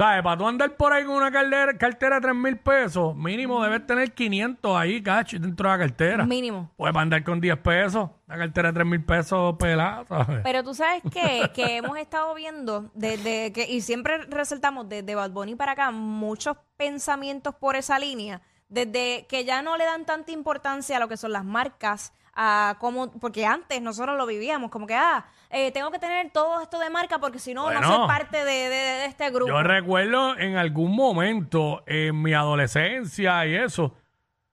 ¿sabes? 0.00 0.22
Para 0.22 0.38
tú 0.38 0.48
andar 0.48 0.76
por 0.76 0.94
ahí 0.94 1.04
con 1.04 1.16
una 1.16 1.30
cartera, 1.30 1.76
cartera 1.76 2.14
de 2.16 2.22
3 2.22 2.34
mil 2.34 2.56
pesos, 2.56 3.14
mínimo 3.14 3.62
debes 3.62 3.86
tener 3.86 4.14
500 4.14 4.74
ahí, 4.74 5.02
cacho, 5.02 5.38
dentro 5.38 5.70
de 5.70 5.76
la 5.76 5.84
cartera. 5.84 6.24
Mínimo. 6.24 6.70
Pues 6.74 6.90
para 6.90 7.02
andar 7.02 7.22
con 7.22 7.38
10 7.38 7.58
pesos, 7.58 8.08
la 8.26 8.38
cartera 8.38 8.68
de 8.68 8.74
3 8.76 8.86
mil 8.86 9.04
pesos 9.04 9.56
pelada, 9.58 10.06
¿sabes? 10.08 10.40
Pero 10.42 10.64
tú 10.64 10.72
sabes 10.72 11.02
que, 11.12 11.50
que 11.54 11.76
hemos 11.76 11.98
estado 11.98 12.34
viendo 12.34 12.90
desde 12.94 13.52
que, 13.52 13.70
y 13.70 13.82
siempre 13.82 14.16
resaltamos 14.24 14.88
desde 14.88 15.14
Bad 15.14 15.32
Bunny 15.32 15.54
para 15.54 15.72
acá, 15.72 15.90
muchos 15.90 16.56
pensamientos 16.78 17.54
por 17.54 17.76
esa 17.76 17.98
línea, 17.98 18.40
desde 18.70 19.26
que 19.28 19.44
ya 19.44 19.60
no 19.60 19.76
le 19.76 19.84
dan 19.84 20.06
tanta 20.06 20.32
importancia 20.32 20.96
a 20.96 21.00
lo 21.00 21.08
que 21.08 21.18
son 21.18 21.32
las 21.32 21.44
marcas, 21.44 22.14
a 22.42 22.76
cómo, 22.78 23.10
porque 23.20 23.44
antes 23.44 23.82
nosotros 23.82 24.16
lo 24.16 24.24
vivíamos, 24.24 24.70
como 24.70 24.86
que, 24.86 24.94
ah, 24.94 25.26
eh, 25.50 25.70
tengo 25.72 25.90
que 25.90 25.98
tener 25.98 26.30
todo 26.30 26.62
esto 26.62 26.78
de 26.78 26.88
marca 26.88 27.18
porque 27.18 27.38
si 27.38 27.52
no, 27.52 27.70
no 27.70 27.82
soy 27.82 28.06
parte 28.08 28.38
de, 28.44 28.68
de- 28.70 28.70
de 28.70 29.04
este 29.04 29.28
grupo. 29.30 29.48
Yo 29.52 29.62
recuerdo 29.62 30.38
en 30.38 30.56
algún 30.56 30.96
momento 30.96 31.82
en 31.86 32.22
mi 32.22 32.32
adolescencia 32.32 33.44
y 33.46 33.56
eso, 33.56 33.94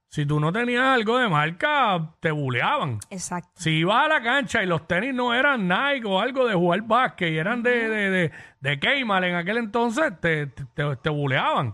si 0.09 0.25
tú 0.25 0.39
no 0.39 0.51
tenías 0.51 0.83
algo 0.83 1.17
de 1.17 1.29
marca, 1.29 2.13
te 2.19 2.31
buleaban. 2.31 2.99
Exacto. 3.09 3.49
Si 3.55 3.69
ibas 3.71 4.05
a 4.05 4.07
la 4.07 4.21
cancha 4.21 4.63
y 4.63 4.65
los 4.65 4.85
tenis 4.87 5.13
no 5.13 5.33
eran 5.33 5.67
Nike 5.67 6.07
o 6.07 6.19
algo 6.19 6.45
de 6.45 6.55
jugar 6.55 6.81
básquet 6.81 7.31
y 7.31 7.37
eran 7.37 7.63
de, 7.63 7.87
de, 7.89 8.09
de, 8.09 8.31
de 8.59 8.79
Kmart 8.79 9.25
en 9.25 9.35
aquel 9.35 9.57
entonces, 9.57 10.11
te, 10.19 10.47
te, 10.47 10.65
te- 10.73 10.95
te 10.97 11.09
buleaban. 11.09 11.73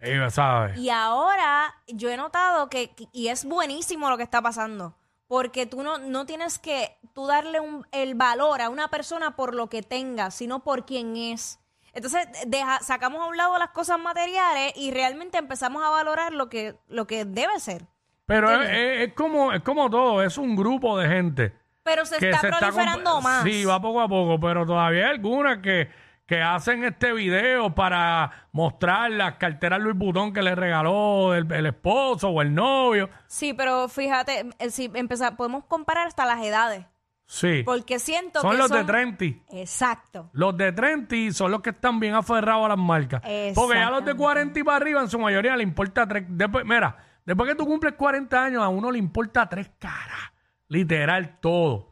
Eh, 0.00 0.30
¿sabes? 0.30 0.78
Y 0.78 0.90
ahora 0.90 1.74
yo 1.88 2.08
he 2.08 2.16
notado 2.16 2.68
que- 2.70 2.92
y 3.12 3.28
es 3.28 3.44
buenísimo 3.44 4.08
lo 4.08 4.16
que 4.16 4.22
está 4.22 4.40
pasando, 4.40 4.94
porque 5.28 5.66
tú 5.66 5.82
no, 5.82 5.98
no 5.98 6.26
tienes 6.26 6.58
que 6.58 6.96
tú 7.14 7.26
darle 7.26 7.60
un- 7.60 7.86
el 7.92 8.14
valor 8.14 8.60
a 8.62 8.68
una 8.70 8.88
persona 8.88 9.36
por 9.36 9.54
lo 9.54 9.68
que 9.68 9.82
tenga, 9.82 10.30
sino 10.30 10.64
por 10.64 10.84
quién 10.86 11.16
es. 11.16 11.60
Entonces 11.92 12.26
deja- 12.46 12.80
sacamos 12.80 13.22
a 13.22 13.26
un 13.26 13.36
lado 13.36 13.58
las 13.58 13.70
cosas 13.70 13.98
materiales 13.98 14.72
y 14.76 14.90
realmente 14.90 15.38
empezamos 15.38 15.82
a 15.84 15.90
valorar 15.90 16.32
lo 16.32 16.48
que, 16.48 16.76
lo 16.88 17.06
que 17.06 17.24
debe 17.24 17.58
ser. 17.60 17.86
Pero 18.26 18.50
es, 18.50 18.56
¿Entiendes? 18.60 19.00
es- 19.02 19.08
es 19.08 19.14
como, 19.14 19.52
es 19.52 19.62
como 19.62 19.88
todo, 19.90 20.22
es 20.22 20.36
un 20.38 20.54
grupo 20.56 20.98
de 20.98 21.08
gente. 21.08 21.54
Pero 21.82 22.04
se 22.04 22.18
que 22.18 22.28
está 22.30 22.40
se 22.42 22.48
proliferando 22.48 23.20
más. 23.22 23.42
Sí, 23.44 23.64
va 23.64 23.80
poco 23.80 24.00
a 24.02 24.08
poco, 24.08 24.38
pero 24.38 24.66
todavía 24.66 25.04
hay 25.06 25.10
algunas 25.10 25.58
que, 25.58 25.88
que 26.28 26.40
hacen 26.42 26.84
este 26.84 27.12
video 27.14 27.74
para 27.74 28.48
mostrar 28.52 29.10
las 29.10 29.34
carteras 29.38 29.80
Louis 29.80 29.96
Vuitton 29.96 30.32
que 30.32 30.42
le 30.42 30.54
regaló 30.54 31.34
el, 31.34 31.50
el 31.50 31.66
esposo 31.66 32.28
o 32.28 32.42
el 32.42 32.54
novio. 32.54 33.08
Sí, 33.26 33.54
pero 33.54 33.88
fíjate, 33.88 34.44
eh, 34.58 34.70
si 34.70 34.90
empezar, 34.94 35.36
podemos 35.36 35.64
comparar 35.64 36.06
hasta 36.06 36.26
las 36.26 36.44
edades. 36.44 36.84
Sí. 37.24 37.62
Porque 37.64 37.98
siento 37.98 38.40
Son 38.42 38.52
que 38.52 38.56
los 38.58 38.68
son... 38.68 38.78
de 38.78 38.84
30. 38.84 39.24
Exacto. 39.52 40.30
Los 40.34 40.56
de 40.56 40.70
30 40.72 41.32
son 41.32 41.50
los 41.50 41.60
que 41.62 41.70
están 41.70 41.98
bien 41.98 42.14
aferrados 42.14 42.66
a 42.66 42.68
las 42.68 42.78
marcas. 42.78 43.22
Porque 43.54 43.78
ya 43.78 43.90
los 43.90 44.04
de 44.04 44.14
40 44.14 44.60
y 44.60 44.62
para 44.62 44.76
arriba, 44.76 45.00
en 45.00 45.08
su 45.08 45.18
mayoría, 45.18 45.56
le 45.56 45.62
importa 45.62 46.06
tres. 46.06 46.24
Después, 46.28 46.64
mira, 46.66 46.96
después 47.24 47.48
que 47.48 47.54
tú 47.54 47.64
cumples 47.66 47.94
40 47.94 48.44
años, 48.44 48.62
a 48.62 48.68
uno 48.68 48.90
le 48.90 48.98
importa 48.98 49.48
tres 49.48 49.70
caras. 49.78 50.30
Literal, 50.68 51.38
todo. 51.40 51.88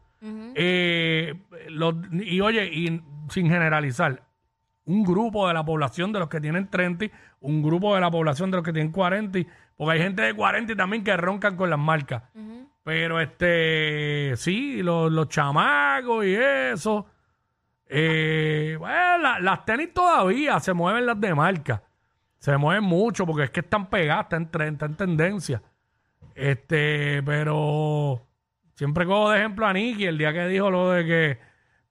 Eh, 0.55 1.35
los- 1.69 1.95
y 2.13 2.41
oye, 2.41 2.67
y 2.67 3.03
sin 3.29 3.49
generalizar, 3.49 4.23
un 4.87 5.03
grupo 5.05 5.47
de 5.49 5.55
la 5.55 5.65
población 5.65 6.13
de 6.13 6.19
los 6.21 6.29
que 6.29 6.41
tienen 6.41 6.69
30, 6.71 7.07
un 7.41 7.63
grupo 7.63 7.95
de 7.95 8.01
la 8.01 8.11
población 8.11 8.51
de 8.51 8.57
los 8.57 8.65
que 8.65 8.73
tienen 8.73 8.91
40, 8.93 9.41
porque 9.77 9.93
hay 9.93 10.03
gente 10.03 10.23
de 10.23 10.33
40 10.35 10.75
también 10.75 11.05
que 11.05 11.17
roncan 11.17 11.57
con 11.57 11.69
las 11.71 11.79
marcas. 11.79 12.23
Pero 12.85 13.21
este, 13.21 14.33
sí, 14.37 14.83
los, 14.83 15.11
los 15.13 15.29
chamacos 15.29 16.25
y 16.25 16.35
eso. 16.37 17.07
Eh, 17.89 18.77
bueno, 18.79 19.19
la- 19.19 19.41
las 19.41 19.65
tenis 19.65 19.93
todavía 19.93 20.59
se 20.61 20.73
mueven 20.73 21.05
las 21.07 21.21
de 21.21 21.35
marca. 21.35 21.83
Se 22.39 22.57
mueven 22.57 22.85
mucho 22.85 23.27
porque 23.27 23.45
es 23.45 23.51
que 23.51 23.61
están 23.61 23.89
pegadas, 23.91 24.25
están, 24.31 24.49
en, 24.63 24.75
están 24.75 24.91
en 24.93 24.97
tendencia. 24.97 25.63
Este, 26.35 27.23
pero 27.25 28.23
siempre 28.75 29.07
cojo 29.07 29.31
de 29.31 29.39
ejemplo 29.39 29.67
a 29.67 29.73
Nicky 29.73 30.05
el 30.05 30.19
día 30.19 30.33
que 30.33 30.47
dijo 30.49 30.71
lo 30.71 30.91
de 30.91 31.05
que 31.07 31.39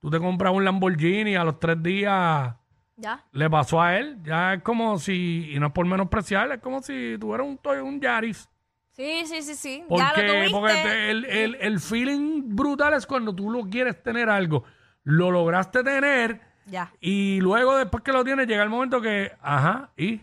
tú 0.00 0.08
te 0.10 0.18
compras 0.18 0.52
un 0.54 0.64
Lamborghini 0.64 1.34
a 1.36 1.44
los 1.44 1.58
tres 1.58 1.82
días 1.82 2.54
Ya. 2.96 3.24
le 3.32 3.50
pasó 3.50 3.80
a 3.82 3.96
él. 3.98 4.18
Ya 4.24 4.54
es 4.54 4.62
como 4.62 4.98
si, 4.98 5.50
y 5.52 5.58
no 5.60 5.66
es 5.66 5.72
por 5.72 5.86
menospreciarle, 5.86 6.54
es 6.54 6.60
como 6.60 6.80
si 6.82 7.16
tuviera 7.20 7.42
un, 7.42 7.58
Toy- 7.58 7.80
un 7.80 8.00
Yaris. 8.00 8.48
Sí, 8.92 9.24
sí, 9.26 9.42
sí, 9.42 9.54
sí. 9.54 9.84
ya 9.90 10.08
lo 10.08 10.14
Porque, 10.14 10.26
tuviste. 10.26 10.50
porque 10.52 10.72
te- 10.74 11.10
el, 11.10 11.24
el- 11.26 11.54
el 11.56 11.80
feeling 11.80 12.54
brutal 12.56 12.94
es 12.94 13.06
cuando 13.06 13.34
tú 13.34 13.50
lo 13.50 13.64
quieres 13.68 14.02
tener 14.02 14.30
algo, 14.30 14.64
lo 15.04 15.30
lograste 15.30 15.84
tener 15.84 16.40
Ya. 16.64 16.90
y 17.00 17.38
luego 17.42 17.76
después 17.76 18.02
que 18.02 18.12
lo 18.12 18.24
tienes 18.24 18.46
llega 18.46 18.62
el 18.62 18.70
momento 18.70 19.02
que, 19.02 19.30
ajá, 19.42 19.90
y, 19.98 20.22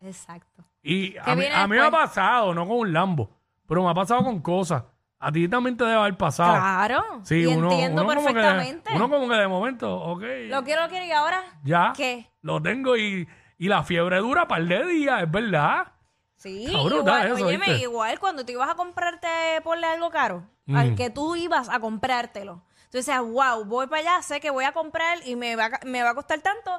Exacto. 0.00 0.64
y 0.82 1.16
a 1.18 1.34
mí, 1.34 1.42
viene 1.42 1.54
a 1.54 1.66
mí 1.66 1.74
me 1.76 1.80
ha 1.80 1.84
después? 1.84 2.02
pasado, 2.04 2.54
no 2.54 2.66
con 2.66 2.78
un 2.78 2.92
Lambo, 2.94 3.30
pero 3.66 3.82
me 3.84 3.90
ha 3.90 3.94
pasado 3.94 4.24
con 4.24 4.40
cosas. 4.40 4.84
A 5.20 5.32
ti 5.32 5.48
también 5.48 5.76
te 5.76 5.84
debe 5.84 5.96
haber 5.96 6.16
pasado. 6.16 6.52
Claro. 6.54 7.02
Sí, 7.24 7.40
y 7.42 7.46
uno, 7.46 7.70
entiendo 7.72 8.02
uno 8.04 8.14
como 8.14 8.28
de- 8.28 8.34
perfectamente. 8.34 8.90
uno 8.94 9.10
como 9.10 9.28
que 9.28 9.34
de 9.34 9.48
momento, 9.48 9.94
ok. 9.96 10.22
Lo 10.48 10.62
quiero, 10.64 10.82
lo 10.82 10.88
quiero 10.88 11.04
y 11.06 11.10
ahora. 11.12 11.42
ya. 11.64 11.92
¿Qué? 11.96 12.30
Lo 12.42 12.62
tengo 12.62 12.96
y, 12.96 13.28
y 13.58 13.68
la 13.68 13.82
fiebre 13.82 14.18
dura 14.18 14.46
par 14.46 14.64
de 14.64 14.84
días, 14.86 15.22
es 15.22 15.30
verdad. 15.30 15.88
Sí, 16.36 16.66
igual, 16.70 17.26
eso, 17.26 17.46
óyeme, 17.46 17.66
¿viste? 17.66 17.82
igual 17.82 18.20
cuando 18.20 18.44
tú 18.46 18.52
ibas 18.52 18.70
a 18.70 18.76
comprarte, 18.76 19.26
ponle 19.64 19.86
algo 19.88 20.08
caro, 20.10 20.44
Mm. 20.66 20.76
al 20.76 20.94
que 20.94 21.10
tú 21.10 21.34
ibas 21.34 21.68
a 21.68 21.80
comprártelo. 21.80 22.62
Tú 22.90 22.98
decías, 22.98 23.20
wow, 23.20 23.64
voy 23.64 23.86
para 23.88 24.02
allá, 24.02 24.22
sé 24.22 24.38
que 24.38 24.50
voy 24.50 24.64
a 24.66 24.72
comprar 24.72 25.18
y 25.26 25.34
me 25.34 25.56
va, 25.56 25.64
a 25.66 25.80
me 25.84 26.02
va 26.02 26.10
a 26.10 26.14
costar 26.14 26.40
tanto, 26.40 26.70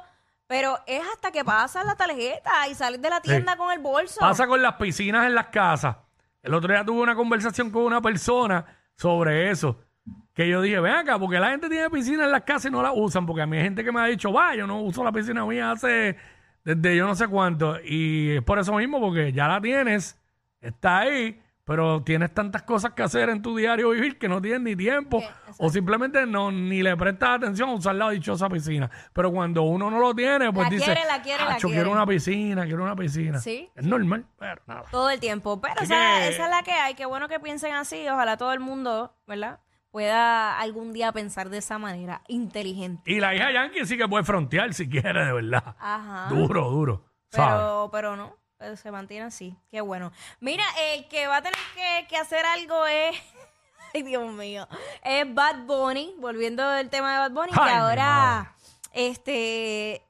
pero 0.46 0.78
es 0.86 1.02
hasta 1.12 1.30
que 1.30 1.44
pasas 1.44 1.84
la 1.84 1.94
tarjeta 1.94 2.66
y 2.68 2.74
sales 2.74 3.02
de 3.02 3.10
la 3.10 3.20
tienda 3.20 3.56
con 3.56 3.70
el 3.70 3.80
bolso. 3.80 4.18
Pasa 4.20 4.46
con 4.46 4.62
las 4.62 4.74
piscinas 4.76 5.26
en 5.26 5.34
las 5.34 5.48
casas. 5.48 5.96
El 6.42 6.54
otro 6.54 6.72
día 6.72 6.84
tuve 6.84 7.00
una 7.00 7.14
conversación 7.14 7.70
con 7.70 7.84
una 7.84 8.00
persona 8.00 8.64
sobre 8.96 9.50
eso. 9.50 9.80
Que 10.34 10.48
yo 10.48 10.62
dije, 10.62 10.80
ven 10.80 10.94
acá, 10.94 11.18
porque 11.18 11.38
la 11.38 11.50
gente 11.50 11.68
tiene 11.68 11.90
piscina 11.90 12.24
en 12.24 12.32
las 12.32 12.42
casas 12.42 12.66
y 12.66 12.70
no 12.70 12.82
la 12.82 12.92
usan. 12.92 13.26
Porque 13.26 13.42
a 13.42 13.46
mí 13.46 13.56
hay 13.56 13.64
gente 13.64 13.84
que 13.84 13.92
me 13.92 14.00
ha 14.00 14.06
dicho, 14.06 14.32
va, 14.32 14.54
yo 14.54 14.66
no 14.66 14.80
uso 14.82 15.04
la 15.04 15.12
piscina 15.12 15.44
mía 15.44 15.72
hace 15.72 16.16
desde 16.64 16.96
yo 16.96 17.06
no 17.06 17.14
sé 17.14 17.28
cuánto. 17.28 17.76
Y 17.84 18.36
es 18.36 18.42
por 18.42 18.58
eso 18.58 18.74
mismo, 18.74 19.00
porque 19.00 19.32
ya 19.32 19.48
la 19.48 19.60
tienes, 19.60 20.18
está 20.60 21.00
ahí, 21.00 21.40
pero 21.64 22.02
tienes 22.02 22.32
tantas 22.34 22.62
cosas 22.62 22.92
que 22.94 23.02
hacer 23.02 23.28
en 23.28 23.42
tu 23.42 23.56
diario 23.56 23.90
vivir 23.90 24.18
que 24.18 24.28
no 24.28 24.40
tienes 24.42 24.60
ni 24.62 24.74
tiempo. 24.76 25.22
o 25.58 25.68
simplemente 25.70 26.26
no 26.26 26.50
ni 26.50 26.82
le 26.82 26.96
prestas 26.96 27.30
atención 27.36 27.68
a 27.70 27.74
usar 27.74 27.94
la 27.94 28.10
dichosa 28.10 28.48
piscina. 28.48 28.90
Pero 29.12 29.30
cuando 29.30 29.62
uno 29.62 29.90
no 29.90 29.98
lo 30.00 30.14
tiene, 30.14 30.52
pues 30.52 30.66
La 30.66 30.70
dice, 30.70 30.84
quiere, 30.86 31.04
la 31.06 31.22
quiere, 31.22 31.44
quiero 31.60 31.92
una 31.92 32.06
piscina, 32.06 32.64
quiero 32.64 32.82
una 32.82 32.96
piscina. 32.96 33.38
Sí, 33.38 33.70
Es 33.76 33.84
normal, 33.86 34.26
pero 34.38 34.62
nada. 34.66 34.84
todo 34.90 35.10
el 35.10 35.20
tiempo. 35.20 35.60
Pero 35.60 35.74
esa, 35.80 35.94
que- 35.94 36.28
esa 36.28 36.44
es 36.44 36.50
la 36.50 36.62
que 36.62 36.72
hay. 36.72 36.94
Qué 36.94 37.06
bueno 37.06 37.28
que 37.28 37.38
piensen 37.40 37.74
así. 37.74 38.08
Ojalá 38.08 38.36
todo 38.36 38.52
el 38.52 38.60
mundo, 38.60 39.14
¿verdad? 39.26 39.60
Pueda 39.90 40.58
algún 40.58 40.92
día 40.92 41.10
pensar 41.12 41.50
de 41.50 41.58
esa 41.58 41.78
manera 41.78 42.22
inteligente. 42.28 43.02
Y 43.10 43.18
la 43.20 43.34
hija 43.34 43.50
Yankee 43.52 43.84
sí 43.86 43.96
que 43.98 44.06
puede 44.08 44.22
frontear 44.24 44.72
si 44.72 44.88
quiere, 44.88 45.24
de 45.24 45.32
verdad. 45.32 45.74
Ajá. 45.80 46.26
Duro, 46.34 46.70
duro. 46.70 47.04
¿sabes? 47.28 47.54
Pero, 47.54 47.88
pero 47.92 48.16
no, 48.16 48.36
pero 48.60 48.76
se 48.76 48.90
mantiene 48.92 49.24
así. 49.24 49.56
Qué 49.70 49.80
bueno. 49.80 50.12
Mira, 50.38 50.62
el 50.92 51.08
que 51.08 51.26
va 51.26 51.38
a 51.38 51.42
tener 51.42 51.58
que, 51.74 52.06
que 52.08 52.16
hacer 52.16 52.44
algo 52.46 52.86
es. 52.86 53.16
Ay, 53.94 54.02
Dios 54.02 54.30
mío. 54.32 54.68
Es 55.02 55.34
Bad 55.34 55.64
Bunny, 55.64 56.14
volviendo 56.18 56.62
al 56.62 56.88
tema 56.90 57.12
de 57.14 57.18
Bad 57.20 57.30
Bunny, 57.32 57.52
Ay, 57.56 57.68
que 57.68 57.74
ahora. 57.74 58.54
Este. 58.92 60.02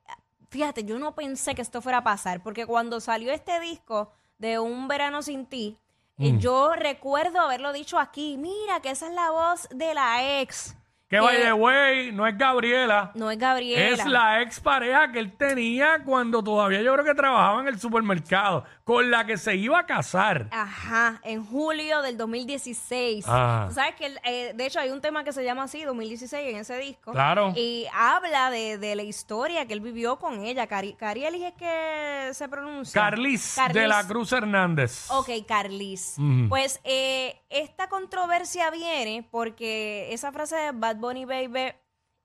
Fíjate, 0.50 0.85
yo 0.85 0.99
no 0.99 1.14
pensé 1.14 1.54
que 1.54 1.62
esto 1.62 1.80
fuera 1.80 1.99
a 1.99 2.04
pasar, 2.04 2.42
porque 2.42 2.66
cuando 2.66 3.00
salió 3.00 3.33
este 3.33 3.61
disco 3.61 4.12
de 4.38 4.59
Un 4.59 4.88
Verano 4.88 5.23
Sin 5.23 5.47
Ti, 5.47 5.78
eh, 6.19 6.33
Mm. 6.33 6.38
yo 6.40 6.73
recuerdo 6.75 7.40
haberlo 7.40 7.73
dicho 7.73 7.99
aquí. 8.00 8.37
Mira, 8.37 8.80
que 8.80 8.90
esa 8.90 9.07
es 9.07 9.12
la 9.14 9.30
voz 9.30 9.69
de 9.71 9.95
la 9.95 10.40
ex. 10.40 10.75
Que 11.11 11.19
by 11.19 11.43
the 11.43 11.52
way, 11.52 12.12
no 12.12 12.25
es 12.25 12.38
Gabriela. 12.38 13.11
No 13.17 13.33
es 13.33 13.37
Gabriela. 13.37 13.88
Es 13.88 14.07
la 14.07 14.43
ex 14.43 14.61
pareja 14.61 15.11
que 15.11 15.19
él 15.19 15.33
tenía 15.37 16.05
cuando 16.05 16.40
todavía 16.40 16.83
yo 16.83 16.93
creo 16.93 17.05
que 17.05 17.14
trabajaba 17.14 17.61
en 17.62 17.67
el 17.67 17.81
supermercado, 17.81 18.64
con 18.85 19.11
la 19.11 19.26
que 19.26 19.37
se 19.37 19.57
iba 19.57 19.81
a 19.81 19.87
casar. 19.87 20.47
Ajá, 20.52 21.21
en 21.25 21.45
julio 21.45 22.00
del 22.02 22.17
2016. 22.17 23.25
Ah. 23.26 23.64
Tú 23.69 23.75
sabes 23.75 23.97
que, 23.97 24.14
eh, 24.23 24.52
de 24.55 24.67
hecho, 24.67 24.79
hay 24.79 24.90
un 24.90 25.00
tema 25.00 25.25
que 25.25 25.33
se 25.33 25.43
llama 25.43 25.64
así, 25.64 25.83
2016, 25.83 26.49
en 26.55 26.61
ese 26.61 26.79
disco. 26.79 27.11
Claro. 27.11 27.55
Y 27.57 27.88
habla 27.93 28.50
de, 28.50 28.79
de 28.79 28.95
la 28.95 29.02
historia 29.02 29.67
que 29.67 29.73
él 29.73 29.81
vivió 29.81 30.17
con 30.21 30.45
ella. 30.45 30.69
Cari 30.69 30.93
Carielis 30.93 31.43
es 31.43 31.55
que 31.55 32.31
se 32.35 32.49
pronuncia. 32.49 33.00
Carlis, 33.02 33.57
de 33.57 33.62
Carlis. 33.62 33.88
la 33.88 34.07
Cruz 34.07 34.31
Hernández. 34.33 35.11
Ok, 35.11 35.31
Carlis. 35.45 36.14
Pues 36.49 36.79
eh, 36.85 37.40
esta 37.50 37.88
controversia 37.88 38.71
viene 38.71 39.26
porque 39.29 40.12
esa 40.12 40.31
frase 40.31 40.55
de 40.55 40.71
Bad 40.71 41.00
Bunny 41.00 41.25
Baby, 41.25 41.73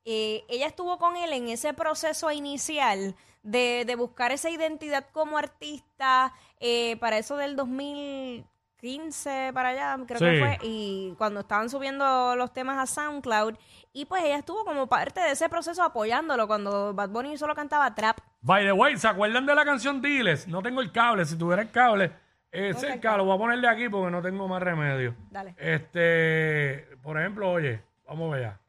eh, 0.05 0.43
ella 0.49 0.67
estuvo 0.67 0.97
con 0.97 1.15
él 1.17 1.33
en 1.33 1.47
ese 1.49 1.73
proceso 1.73 2.31
inicial 2.31 3.15
de, 3.43 3.83
de 3.85 3.95
buscar 3.95 4.31
esa 4.31 4.49
identidad 4.49 5.05
como 5.11 5.37
artista 5.37 6.33
eh, 6.59 6.97
para 6.97 7.17
eso 7.17 7.37
del 7.37 7.55
2015 7.55 9.51
para 9.53 9.69
allá, 9.69 9.97
creo 10.05 10.19
Sí. 10.19 10.25
que 10.25 10.39
fue, 10.39 10.57
y 10.63 11.13
cuando 11.17 11.39
estaban 11.41 11.69
subiendo 11.69 12.35
los 12.35 12.53
temas 12.53 12.77
a 12.77 12.85
SoundCloud, 12.85 13.55
y 13.93 14.05
pues 14.05 14.23
ella 14.23 14.37
estuvo 14.37 14.63
como 14.65 14.87
parte 14.87 15.21
de 15.21 15.31
ese 15.31 15.47
proceso 15.49 15.81
apoyándolo 15.83 16.47
cuando 16.47 16.93
Bad 16.93 17.09
Bunny 17.09 17.37
solo 17.37 17.55
cantaba 17.55 17.93
trap. 17.95 18.17
By 18.41 18.63
the 18.65 18.71
way, 18.73 18.97
¿se 18.97 19.07
acuerdan 19.07 19.45
de 19.45 19.55
la 19.55 19.65
canción 19.65 20.01
Diles? 20.01 20.47
No 20.47 20.61
tengo 20.61 20.81
el 20.81 20.91
cable. 20.91 21.25
Si 21.25 21.35
tuviera 21.37 21.63
el 21.63 21.71
cable, 21.71 22.11
eh, 22.51 22.73
cerca, 22.75 23.17
lo 23.17 23.25
voy 23.25 23.35
a 23.35 23.39
poner 23.39 23.59
de 23.59 23.67
aquí 23.67 23.89
porque 23.89 24.11
no 24.11 24.21
tengo 24.21 24.47
más 24.47 24.61
remedio. 24.61 25.15
Dale. 25.31 25.55
Este, 25.57 26.87
por 27.01 27.19
ejemplo, 27.19 27.49
oye, 27.51 27.81
vamos 28.07 28.35
allá. 28.35 28.59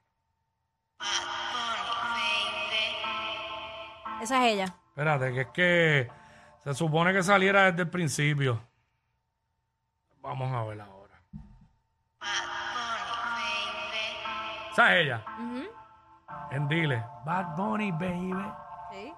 Esa 4.20 4.46
es 4.46 4.54
ella. 4.54 4.64
Espérate, 4.88 5.32
que 5.32 5.40
es 5.40 5.46
que 5.48 6.10
se 6.64 6.74
supone 6.74 7.12
que 7.12 7.22
saliera 7.22 7.70
desde 7.70 7.82
el 7.82 7.90
principio. 7.90 8.60
Vamos 10.20 10.52
a 10.52 10.64
ver 10.64 10.80
ahora. 10.80 11.14
Esa 14.72 14.96
es 14.96 15.04
ella. 15.04 15.24
En 16.50 16.66
Dile. 16.68 17.04
Bad 17.24 17.56
Bunny, 17.56 17.92
baby. 17.92 18.44
Sí. 18.90 19.12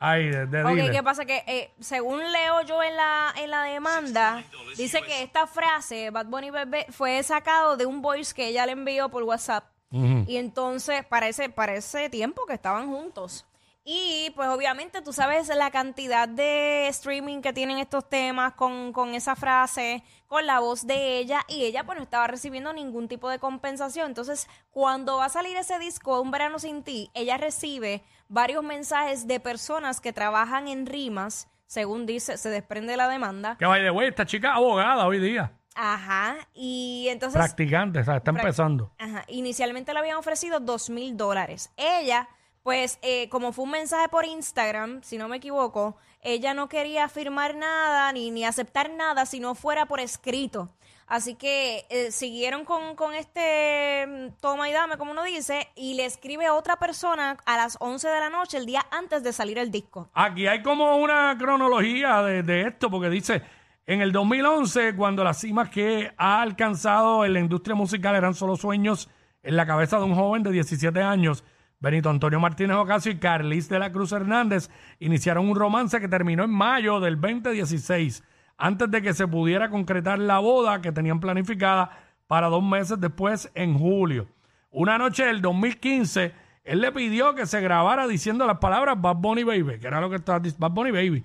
Ok, 0.00 0.74
Dile. 0.74 0.90
¿qué 0.92 1.02
pasa? 1.02 1.24
Que 1.24 1.42
eh, 1.46 1.70
según 1.80 2.20
leo 2.30 2.62
yo 2.62 2.82
en 2.82 2.96
la, 2.96 3.34
en 3.36 3.50
la 3.50 3.64
demanda, 3.64 4.44
dice 4.76 5.02
que 5.02 5.22
esta 5.22 5.46
frase, 5.46 6.10
Bad 6.10 6.26
Bunny 6.26 6.50
Bebé, 6.50 6.86
fue 6.90 7.20
sacado 7.22 7.76
de 7.76 7.84
un 7.84 8.00
voice 8.00 8.32
que 8.32 8.46
ella 8.46 8.64
le 8.64 8.72
envió 8.72 9.08
por 9.08 9.24
WhatsApp. 9.24 9.64
Ujú. 9.90 10.24
Y 10.28 10.36
entonces, 10.36 11.04
para 11.04 11.28
ese 11.28 12.10
tiempo 12.10 12.46
que 12.46 12.54
estaban 12.54 12.88
juntos. 12.88 13.44
Y 13.90 14.34
pues 14.36 14.50
obviamente 14.50 15.00
tú 15.00 15.14
sabes 15.14 15.48
la 15.48 15.70
cantidad 15.70 16.28
de 16.28 16.88
streaming 16.88 17.40
que 17.40 17.54
tienen 17.54 17.78
estos 17.78 18.06
temas 18.06 18.52
con, 18.52 18.92
con 18.92 19.14
esa 19.14 19.34
frase, 19.34 20.04
con 20.26 20.44
la 20.44 20.60
voz 20.60 20.86
de 20.86 21.16
ella, 21.16 21.40
y 21.48 21.64
ella 21.64 21.84
pues 21.84 21.96
no 21.96 22.04
estaba 22.04 22.26
recibiendo 22.26 22.74
ningún 22.74 23.08
tipo 23.08 23.30
de 23.30 23.38
compensación. 23.38 24.08
Entonces, 24.08 24.46
cuando 24.68 25.16
va 25.16 25.24
a 25.24 25.28
salir 25.30 25.56
ese 25.56 25.78
disco, 25.78 26.20
Un 26.20 26.30
Verano 26.30 26.58
Sin 26.58 26.82
Ti, 26.82 27.10
ella 27.14 27.38
recibe 27.38 28.02
varios 28.28 28.62
mensajes 28.62 29.26
de 29.26 29.40
personas 29.40 30.02
que 30.02 30.12
trabajan 30.12 30.68
en 30.68 30.84
rimas, 30.84 31.48
según 31.66 32.04
dice, 32.04 32.36
se 32.36 32.50
desprende 32.50 32.90
de 32.90 32.98
la 32.98 33.08
demanda. 33.08 33.56
Que 33.56 33.64
the 33.64 33.90
way, 33.90 34.08
esta 34.08 34.26
chica 34.26 34.52
abogada 34.52 35.06
hoy 35.06 35.18
día. 35.18 35.54
Ajá. 35.74 36.36
Y 36.52 37.06
entonces. 37.08 37.38
Practicante, 37.38 38.00
o 38.00 38.04
sea, 38.04 38.18
está 38.18 38.32
empezando. 38.32 38.92
Ajá. 38.98 39.24
Inicialmente 39.28 39.94
le 39.94 40.00
habían 40.00 40.18
ofrecido 40.18 40.60
dos 40.60 40.90
mil 40.90 41.16
dólares. 41.16 41.72
Ella, 41.78 42.28
pues, 42.62 42.98
eh, 43.02 43.28
como 43.28 43.52
fue 43.52 43.64
un 43.64 43.70
mensaje 43.70 44.08
por 44.08 44.24
Instagram, 44.24 45.02
si 45.02 45.18
no 45.18 45.28
me 45.28 45.36
equivoco, 45.38 45.96
ella 46.20 46.54
no 46.54 46.68
quería 46.68 47.08
firmar 47.08 47.54
nada 47.54 48.12
ni, 48.12 48.30
ni 48.30 48.44
aceptar 48.44 48.90
nada 48.90 49.26
si 49.26 49.40
no 49.40 49.54
fuera 49.54 49.86
por 49.86 50.00
escrito. 50.00 50.70
Así 51.06 51.36
que 51.36 51.86
eh, 51.88 52.10
siguieron 52.10 52.66
con, 52.66 52.94
con 52.94 53.14
este 53.14 54.06
mm, 54.06 54.40
toma 54.40 54.68
y 54.68 54.72
dame, 54.72 54.98
como 54.98 55.12
uno 55.12 55.24
dice, 55.24 55.68
y 55.74 55.94
le 55.94 56.04
escribe 56.04 56.50
otra 56.50 56.76
persona 56.76 57.38
a 57.46 57.56
las 57.56 57.78
11 57.80 58.08
de 58.08 58.20
la 58.20 58.28
noche, 58.28 58.58
el 58.58 58.66
día 58.66 58.84
antes 58.90 59.22
de 59.22 59.32
salir 59.32 59.58
el 59.58 59.70
disco. 59.70 60.10
Aquí 60.12 60.46
hay 60.46 60.62
como 60.62 60.96
una 60.98 61.34
cronología 61.38 62.22
de, 62.22 62.42
de 62.42 62.68
esto, 62.68 62.90
porque 62.90 63.08
dice, 63.08 63.42
en 63.86 64.02
el 64.02 64.12
2011, 64.12 64.96
cuando 64.96 65.24
las 65.24 65.40
cimas 65.40 65.70
que 65.70 66.12
ha 66.18 66.42
alcanzado 66.42 67.24
en 67.24 67.32
la 67.32 67.40
industria 67.40 67.74
musical 67.74 68.14
eran 68.14 68.34
solo 68.34 68.56
sueños 68.56 69.08
en 69.42 69.56
la 69.56 69.66
cabeza 69.66 69.96
de 69.96 70.04
un 70.04 70.14
joven 70.14 70.42
de 70.42 70.52
17 70.52 71.00
años, 71.00 71.42
Benito 71.80 72.10
Antonio 72.10 72.40
Martínez 72.40 72.76
Ocasio 72.76 73.12
y 73.12 73.18
Carlis 73.18 73.68
de 73.68 73.78
la 73.78 73.92
Cruz 73.92 74.10
Hernández 74.10 74.68
iniciaron 74.98 75.48
un 75.48 75.54
romance 75.54 76.00
que 76.00 76.08
terminó 76.08 76.42
en 76.42 76.50
mayo 76.50 76.98
del 76.98 77.20
2016, 77.20 78.24
antes 78.56 78.90
de 78.90 79.00
que 79.00 79.14
se 79.14 79.28
pudiera 79.28 79.70
concretar 79.70 80.18
la 80.18 80.40
boda 80.40 80.80
que 80.80 80.90
tenían 80.90 81.20
planificada 81.20 81.90
para 82.26 82.48
dos 82.48 82.64
meses 82.64 83.00
después, 83.00 83.50
en 83.54 83.78
julio. 83.78 84.26
Una 84.70 84.98
noche 84.98 85.24
del 85.24 85.40
2015, 85.40 86.34
él 86.64 86.80
le 86.80 86.90
pidió 86.90 87.36
que 87.36 87.46
se 87.46 87.60
grabara 87.60 88.08
diciendo 88.08 88.44
las 88.44 88.58
palabras 88.58 89.00
Bad 89.00 89.16
Bunny 89.16 89.44
Baby, 89.44 89.78
que 89.78 89.86
era 89.86 90.00
lo 90.00 90.10
que 90.10 90.16
estaba 90.16 90.40
diciendo, 90.40 90.68
Bad 90.68 90.74
Bunny 90.74 90.90
Baby. 90.90 91.24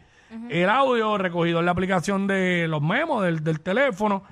El 0.49 0.69
audio 0.69 1.17
recogido 1.17 1.59
en 1.59 1.65
la 1.65 1.71
aplicación 1.71 2.27
de 2.27 2.67
los 2.67 2.81
memos 2.81 3.23
del, 3.23 3.43
del 3.43 3.59
teléfono 3.59 4.23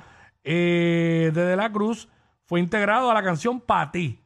eh, 0.44 1.32
de 1.32 1.46
De 1.46 1.56
la 1.56 1.72
Cruz 1.72 2.10
fue 2.46 2.60
integrado 2.60 3.12
a 3.12 3.13
la 3.13 3.22
canción 3.22 3.60
Pa' 3.60 3.92
ti. 3.92 4.21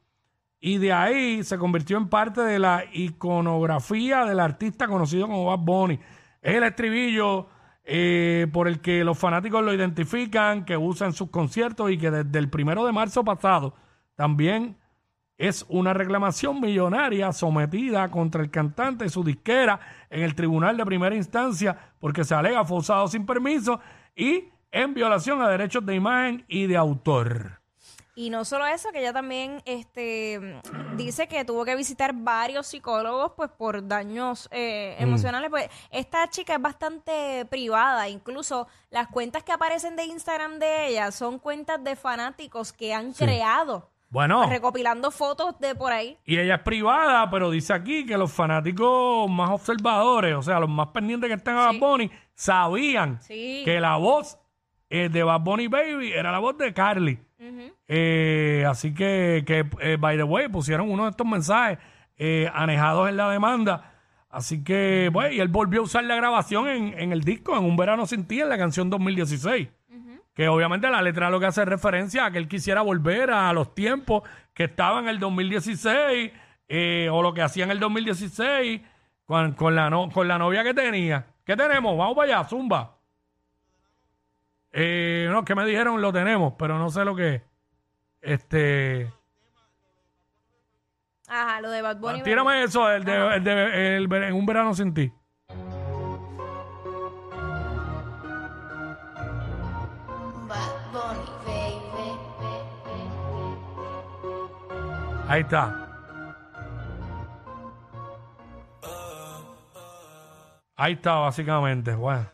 Y 0.66 0.80
de 0.80 0.92
ahí 0.92 1.44
se 1.44 1.60
convirtió 1.60 1.96
en 1.96 2.10
parte 2.10 2.42
de 2.42 2.58
la 2.58 2.86
iconografía 2.92 4.26
del 4.26 4.40
artista 4.40 4.88
conocido 4.88 5.28
como 5.28 5.46
Bad 5.46 5.60
Bunny. 5.60 6.00
Es 6.42 6.56
el 6.56 6.64
estribillo 6.64 7.50
eh, 7.84 8.48
por 8.52 8.68
el 8.68 8.82
que 8.82 9.04
los 9.04 9.16
fanáticos 9.16 9.64
lo 9.64 9.72
identifican, 9.72 10.66
que 10.66 10.76
usa 10.76 11.06
en 11.06 11.14
sus 11.14 11.30
conciertos 11.30 11.92
y 11.92 12.00
que 12.00 12.10
desde 12.10 12.40
el 12.40 12.50
primero 12.50 12.84
de 12.84 12.94
marzo 12.94 13.24
pasado 13.24 13.76
también 14.16 14.76
es 15.38 15.68
una 15.70 15.94
reclamación 15.94 16.60
millonaria 16.60 17.32
sometida 17.32 18.10
contra 18.10 18.42
el 18.42 18.50
cantante 18.50 19.06
y 19.06 19.10
su 19.10 19.24
disquera 19.24 19.80
en 20.10 20.24
el 20.24 20.34
tribunal 20.34 20.78
de 20.78 20.86
primera 20.88 21.16
instancia 21.16 21.78
porque 22.00 22.24
se 22.24 22.34
alega 22.34 22.66
fue 22.66 22.80
usado 22.80 23.08
sin 23.08 23.28
permiso 23.28 23.80
y 24.16 24.46
en 24.72 24.96
violación 24.96 25.44
a 25.44 25.48
derechos 25.48 25.86
de 25.86 25.94
imagen 25.94 26.44
y 26.48 26.66
de 26.66 26.76
autor. 26.76 27.65
Y 28.18 28.30
no 28.30 28.46
solo 28.46 28.66
eso, 28.66 28.92
que 28.94 29.00
ella 29.00 29.12
también 29.12 29.62
este, 29.66 30.62
dice 30.96 31.28
que 31.28 31.44
tuvo 31.44 31.66
que 31.66 31.76
visitar 31.76 32.14
varios 32.16 32.66
psicólogos 32.68 33.34
pues 33.36 33.52
por 33.52 33.86
daños 33.86 34.48
eh, 34.52 34.96
emocionales. 35.00 35.50
Pues 35.50 35.70
esta 35.92 36.30
chica 36.30 36.54
es 36.56 36.62
bastante 36.62 37.46
privada, 37.50 38.08
incluso 38.08 38.68
las 38.90 39.10
cuentas 39.10 39.44
que 39.44 39.52
aparecen 39.52 39.98
de 39.98 40.06
Instagram 40.06 40.60
de 40.60 40.88
ella 40.88 41.12
son 41.12 41.40
cuentas 41.40 41.84
de 41.84 41.98
fanáticos 41.98 42.72
que 42.72 42.94
han 42.94 43.12
creado, 43.12 43.90
Bueno, 44.10 44.48
recopilando 44.50 45.12
fotos 45.12 45.60
de 45.60 45.76
por 45.76 45.92
ahí. 45.92 46.18
y 46.26 46.38
ella 46.40 46.56
es 46.56 46.62
privada, 46.62 47.30
pero 47.30 47.52
dice 47.52 47.74
aquí 47.74 48.06
que 48.06 48.18
los 48.18 48.32
fanáticos 48.32 49.30
más 49.30 49.50
observadores, 49.50 50.36
o 50.36 50.42
sea, 50.42 50.62
los 50.62 50.70
más 50.70 50.88
pendientes 50.88 51.28
que 51.28 51.34
están 51.36 51.58
a 51.58 51.72
Sí. 51.72 51.80
Bad 51.80 51.86
Bunny, 51.90 52.12
sabían 52.34 53.22
Sí. 53.22 53.62
que 53.66 53.82
la 53.82 53.98
voz 53.98 54.38
eh, 54.90 55.10
de 55.10 55.24
Bad 55.24 55.42
Bunny 55.42 55.68
Baby 55.68 56.14
era 56.14 56.32
la 56.32 56.40
voz 56.40 56.58
de 56.58 56.74
Carly. 56.74 57.20
Eh, 57.88 58.66
así 58.68 58.94
que, 58.94 59.44
que 59.46 59.66
eh, 59.82 59.98
by 60.00 60.18
the 60.18 60.24
way, 60.24 60.48
pusieron 60.48 60.90
uno 60.90 61.04
de 61.04 61.10
estos 61.12 61.28
mensajes 61.28 61.78
eh, 62.18 62.50
anejados 62.54 63.10
en 63.10 63.18
la 63.18 63.30
demanda. 63.30 63.92
Así 64.30 64.64
que, 64.64 65.10
bueno, 65.14 65.34
y 65.34 65.40
él 65.40 65.48
volvió 65.48 65.82
a 65.82 65.84
usar 65.84 66.04
la 66.04 66.16
grabación 66.16 66.68
en, 66.68 67.00
en 67.00 67.12
el 67.12 67.22
disco, 67.22 67.58
en 67.58 67.64
Un 67.64 67.78
Verano 67.78 68.06
Sin 68.06 68.26
Ti, 68.26 68.42
en 68.42 68.50
la 68.50 68.58
canción 68.58 68.90
2016. 68.90 69.68
Que 70.34 70.50
obviamente 70.50 70.90
la 70.90 71.02
letra 71.02 71.30
lo 71.30 71.40
que 71.40 71.46
hace 71.46 71.64
referencia 71.64 72.26
a 72.26 72.32
que 72.32 72.38
él 72.38 72.50
quisiera 72.50 72.82
volver 72.82 73.32
a 73.32 73.54
los 73.54 73.74
tiempos 73.74 74.24
que 74.54 74.66
estaba 74.66 75.00
en 75.00 75.08
el 75.08 75.20
2016 75.20 76.32
eh, 76.68 77.08
o 77.12 77.22
lo 77.22 77.34
que 77.34 77.42
hacía 77.42 77.64
en 77.64 77.72
el 77.72 77.80
2016 77.80 78.82
con, 79.26 79.54
con, 79.54 79.76
la 79.76 79.90
no- 79.90 80.10
con 80.10 80.28
la 80.28 80.38
novia 80.38 80.64
que 80.66 80.74
tenía. 80.74 81.26
¿Qué 81.46 81.56
tenemos? 81.56 81.98
Vamos 81.98 82.16
para 82.18 82.40
allá, 82.40 82.50
Zumba. 82.50 82.95
Eh, 84.78 85.28
no, 85.32 85.46
que 85.46 85.56
me 85.56 85.66
dijeron 85.66 86.02
lo 86.02 86.12
tenemos, 86.12 86.54
pero 86.60 86.78
no 86.78 86.90
sé 86.90 87.06
lo 87.06 87.16
que 87.16 87.36
es. 87.36 87.42
Este. 88.22 89.10
Ajá, 91.30 91.62
lo 91.62 91.70
de 91.72 91.82
Bad 91.82 91.98
Bunny. 91.98 92.24
Tírame 92.24 92.64
eso, 92.64 92.92
el 92.92 93.06
de, 93.06 93.36
el 93.38 93.44
de- 93.44 93.96
el 93.98 94.12
en 94.14 94.34
un 94.36 94.46
verano 94.46 94.74
sin 94.74 94.94
ti. 94.94 95.12
Bad 100.48 100.74
Bunny, 100.92 101.30
baby. 101.46 102.20
Ahí 105.28 105.42
está. 105.42 105.82
Ahí 110.76 110.94
está, 110.94 111.14
básicamente. 111.16 111.96
Bueno. 111.96 112.28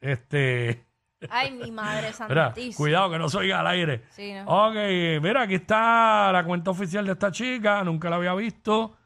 Este. 0.00 0.84
Ay, 1.28 1.50
mi 1.50 1.70
madre 1.70 2.12
Mira, 2.28 2.46
santísima. 2.46 2.76
cuidado 2.76 3.10
que 3.10 3.18
no 3.18 3.28
soy 3.28 3.50
al 3.50 3.66
aire. 3.66 4.04
Sí, 4.10 4.32
no. 4.32 4.44
Ok, 4.68 4.74
mira, 5.22 5.42
aquí 5.42 5.54
está 5.56 6.32
la 6.32 6.44
cuenta 6.44 6.70
oficial 6.70 7.04
de 7.04 7.12
esta 7.12 7.30
chica. 7.30 7.84
Nunca 7.84 8.08
la 8.08 8.16
había 8.16 8.34
visto. 8.34 8.96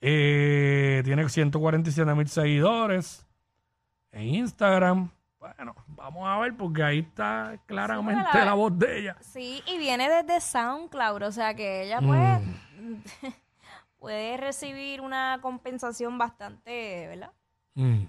Eh, 0.00 1.00
tiene 1.04 1.28
147 1.28 2.14
mil 2.14 2.28
seguidores 2.28 3.26
en 4.12 4.22
Instagram. 4.34 5.10
Bueno, 5.38 5.74
vamos 5.88 6.28
a 6.28 6.38
ver 6.38 6.54
porque 6.56 6.82
ahí 6.82 6.98
está 6.98 7.58
claramente 7.66 8.22
Sí, 8.32 8.38
la- 8.38 8.44
la 8.44 8.54
voz 8.54 8.78
de 8.78 8.98
ella. 8.98 9.16
Sí, 9.20 9.62
y 9.66 9.78
viene 9.78 10.08
desde 10.10 10.40
SoundCloud, 10.40 11.22
o 11.22 11.32
sea 11.32 11.54
que 11.54 11.84
ella 11.84 12.00
pues 12.00 12.40
puede 13.98 14.36
recibir 14.36 15.00
una 15.00 15.38
compensación 15.40 16.18
bastante, 16.18 17.06
¿verdad? 17.08 17.32
Mm. 17.74 18.04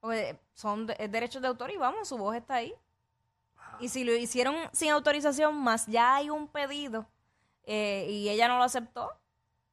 Porque 0.00 0.38
son 0.54 0.86
de- 0.86 1.08
derechos 1.08 1.42
de 1.42 1.48
autor 1.48 1.70
y 1.70 1.76
vamos, 1.76 2.08
su 2.08 2.16
voz 2.18 2.36
está 2.36 2.54
ahí. 2.56 2.72
Y 3.82 3.88
si 3.88 4.04
lo 4.04 4.14
hicieron 4.14 4.54
sin 4.72 4.90
autorización, 4.92 5.60
más 5.60 5.88
ya 5.88 6.14
hay 6.14 6.30
un 6.30 6.46
pedido 6.46 7.08
eh, 7.64 8.06
y 8.08 8.28
ella 8.28 8.46
no 8.46 8.56
lo 8.56 8.62
aceptó. 8.62 9.10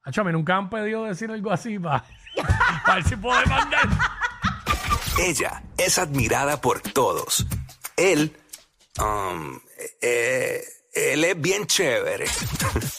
Hacho, 0.02 0.22
a 0.22 0.24
mí 0.24 0.32
nunca 0.32 0.56
han 0.56 0.68
pedido 0.68 1.04
decir 1.04 1.30
algo 1.30 1.52
así 1.52 1.78
para, 1.78 2.04
ver 2.88 3.04
si 3.04 3.16
puedo 3.16 3.40
mandar. 3.46 3.88
Ella 5.20 5.62
es 5.78 6.00
admirada 6.00 6.60
por 6.60 6.82
todos. 6.82 7.46
Él, 7.96 8.36
um, 9.00 9.60
eh, 10.02 10.64
él 10.92 11.24
es 11.24 11.40
bien 11.40 11.68
chévere. 11.68 12.26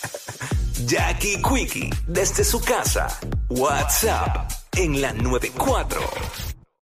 Jackie 0.87 1.42
Quickie, 1.42 1.90
desde 2.07 2.44
su 2.44 2.61
casa. 2.61 3.18
WhatsApp 3.49 4.49
en 4.77 5.01
la 5.01 5.12
94. 5.12 6.01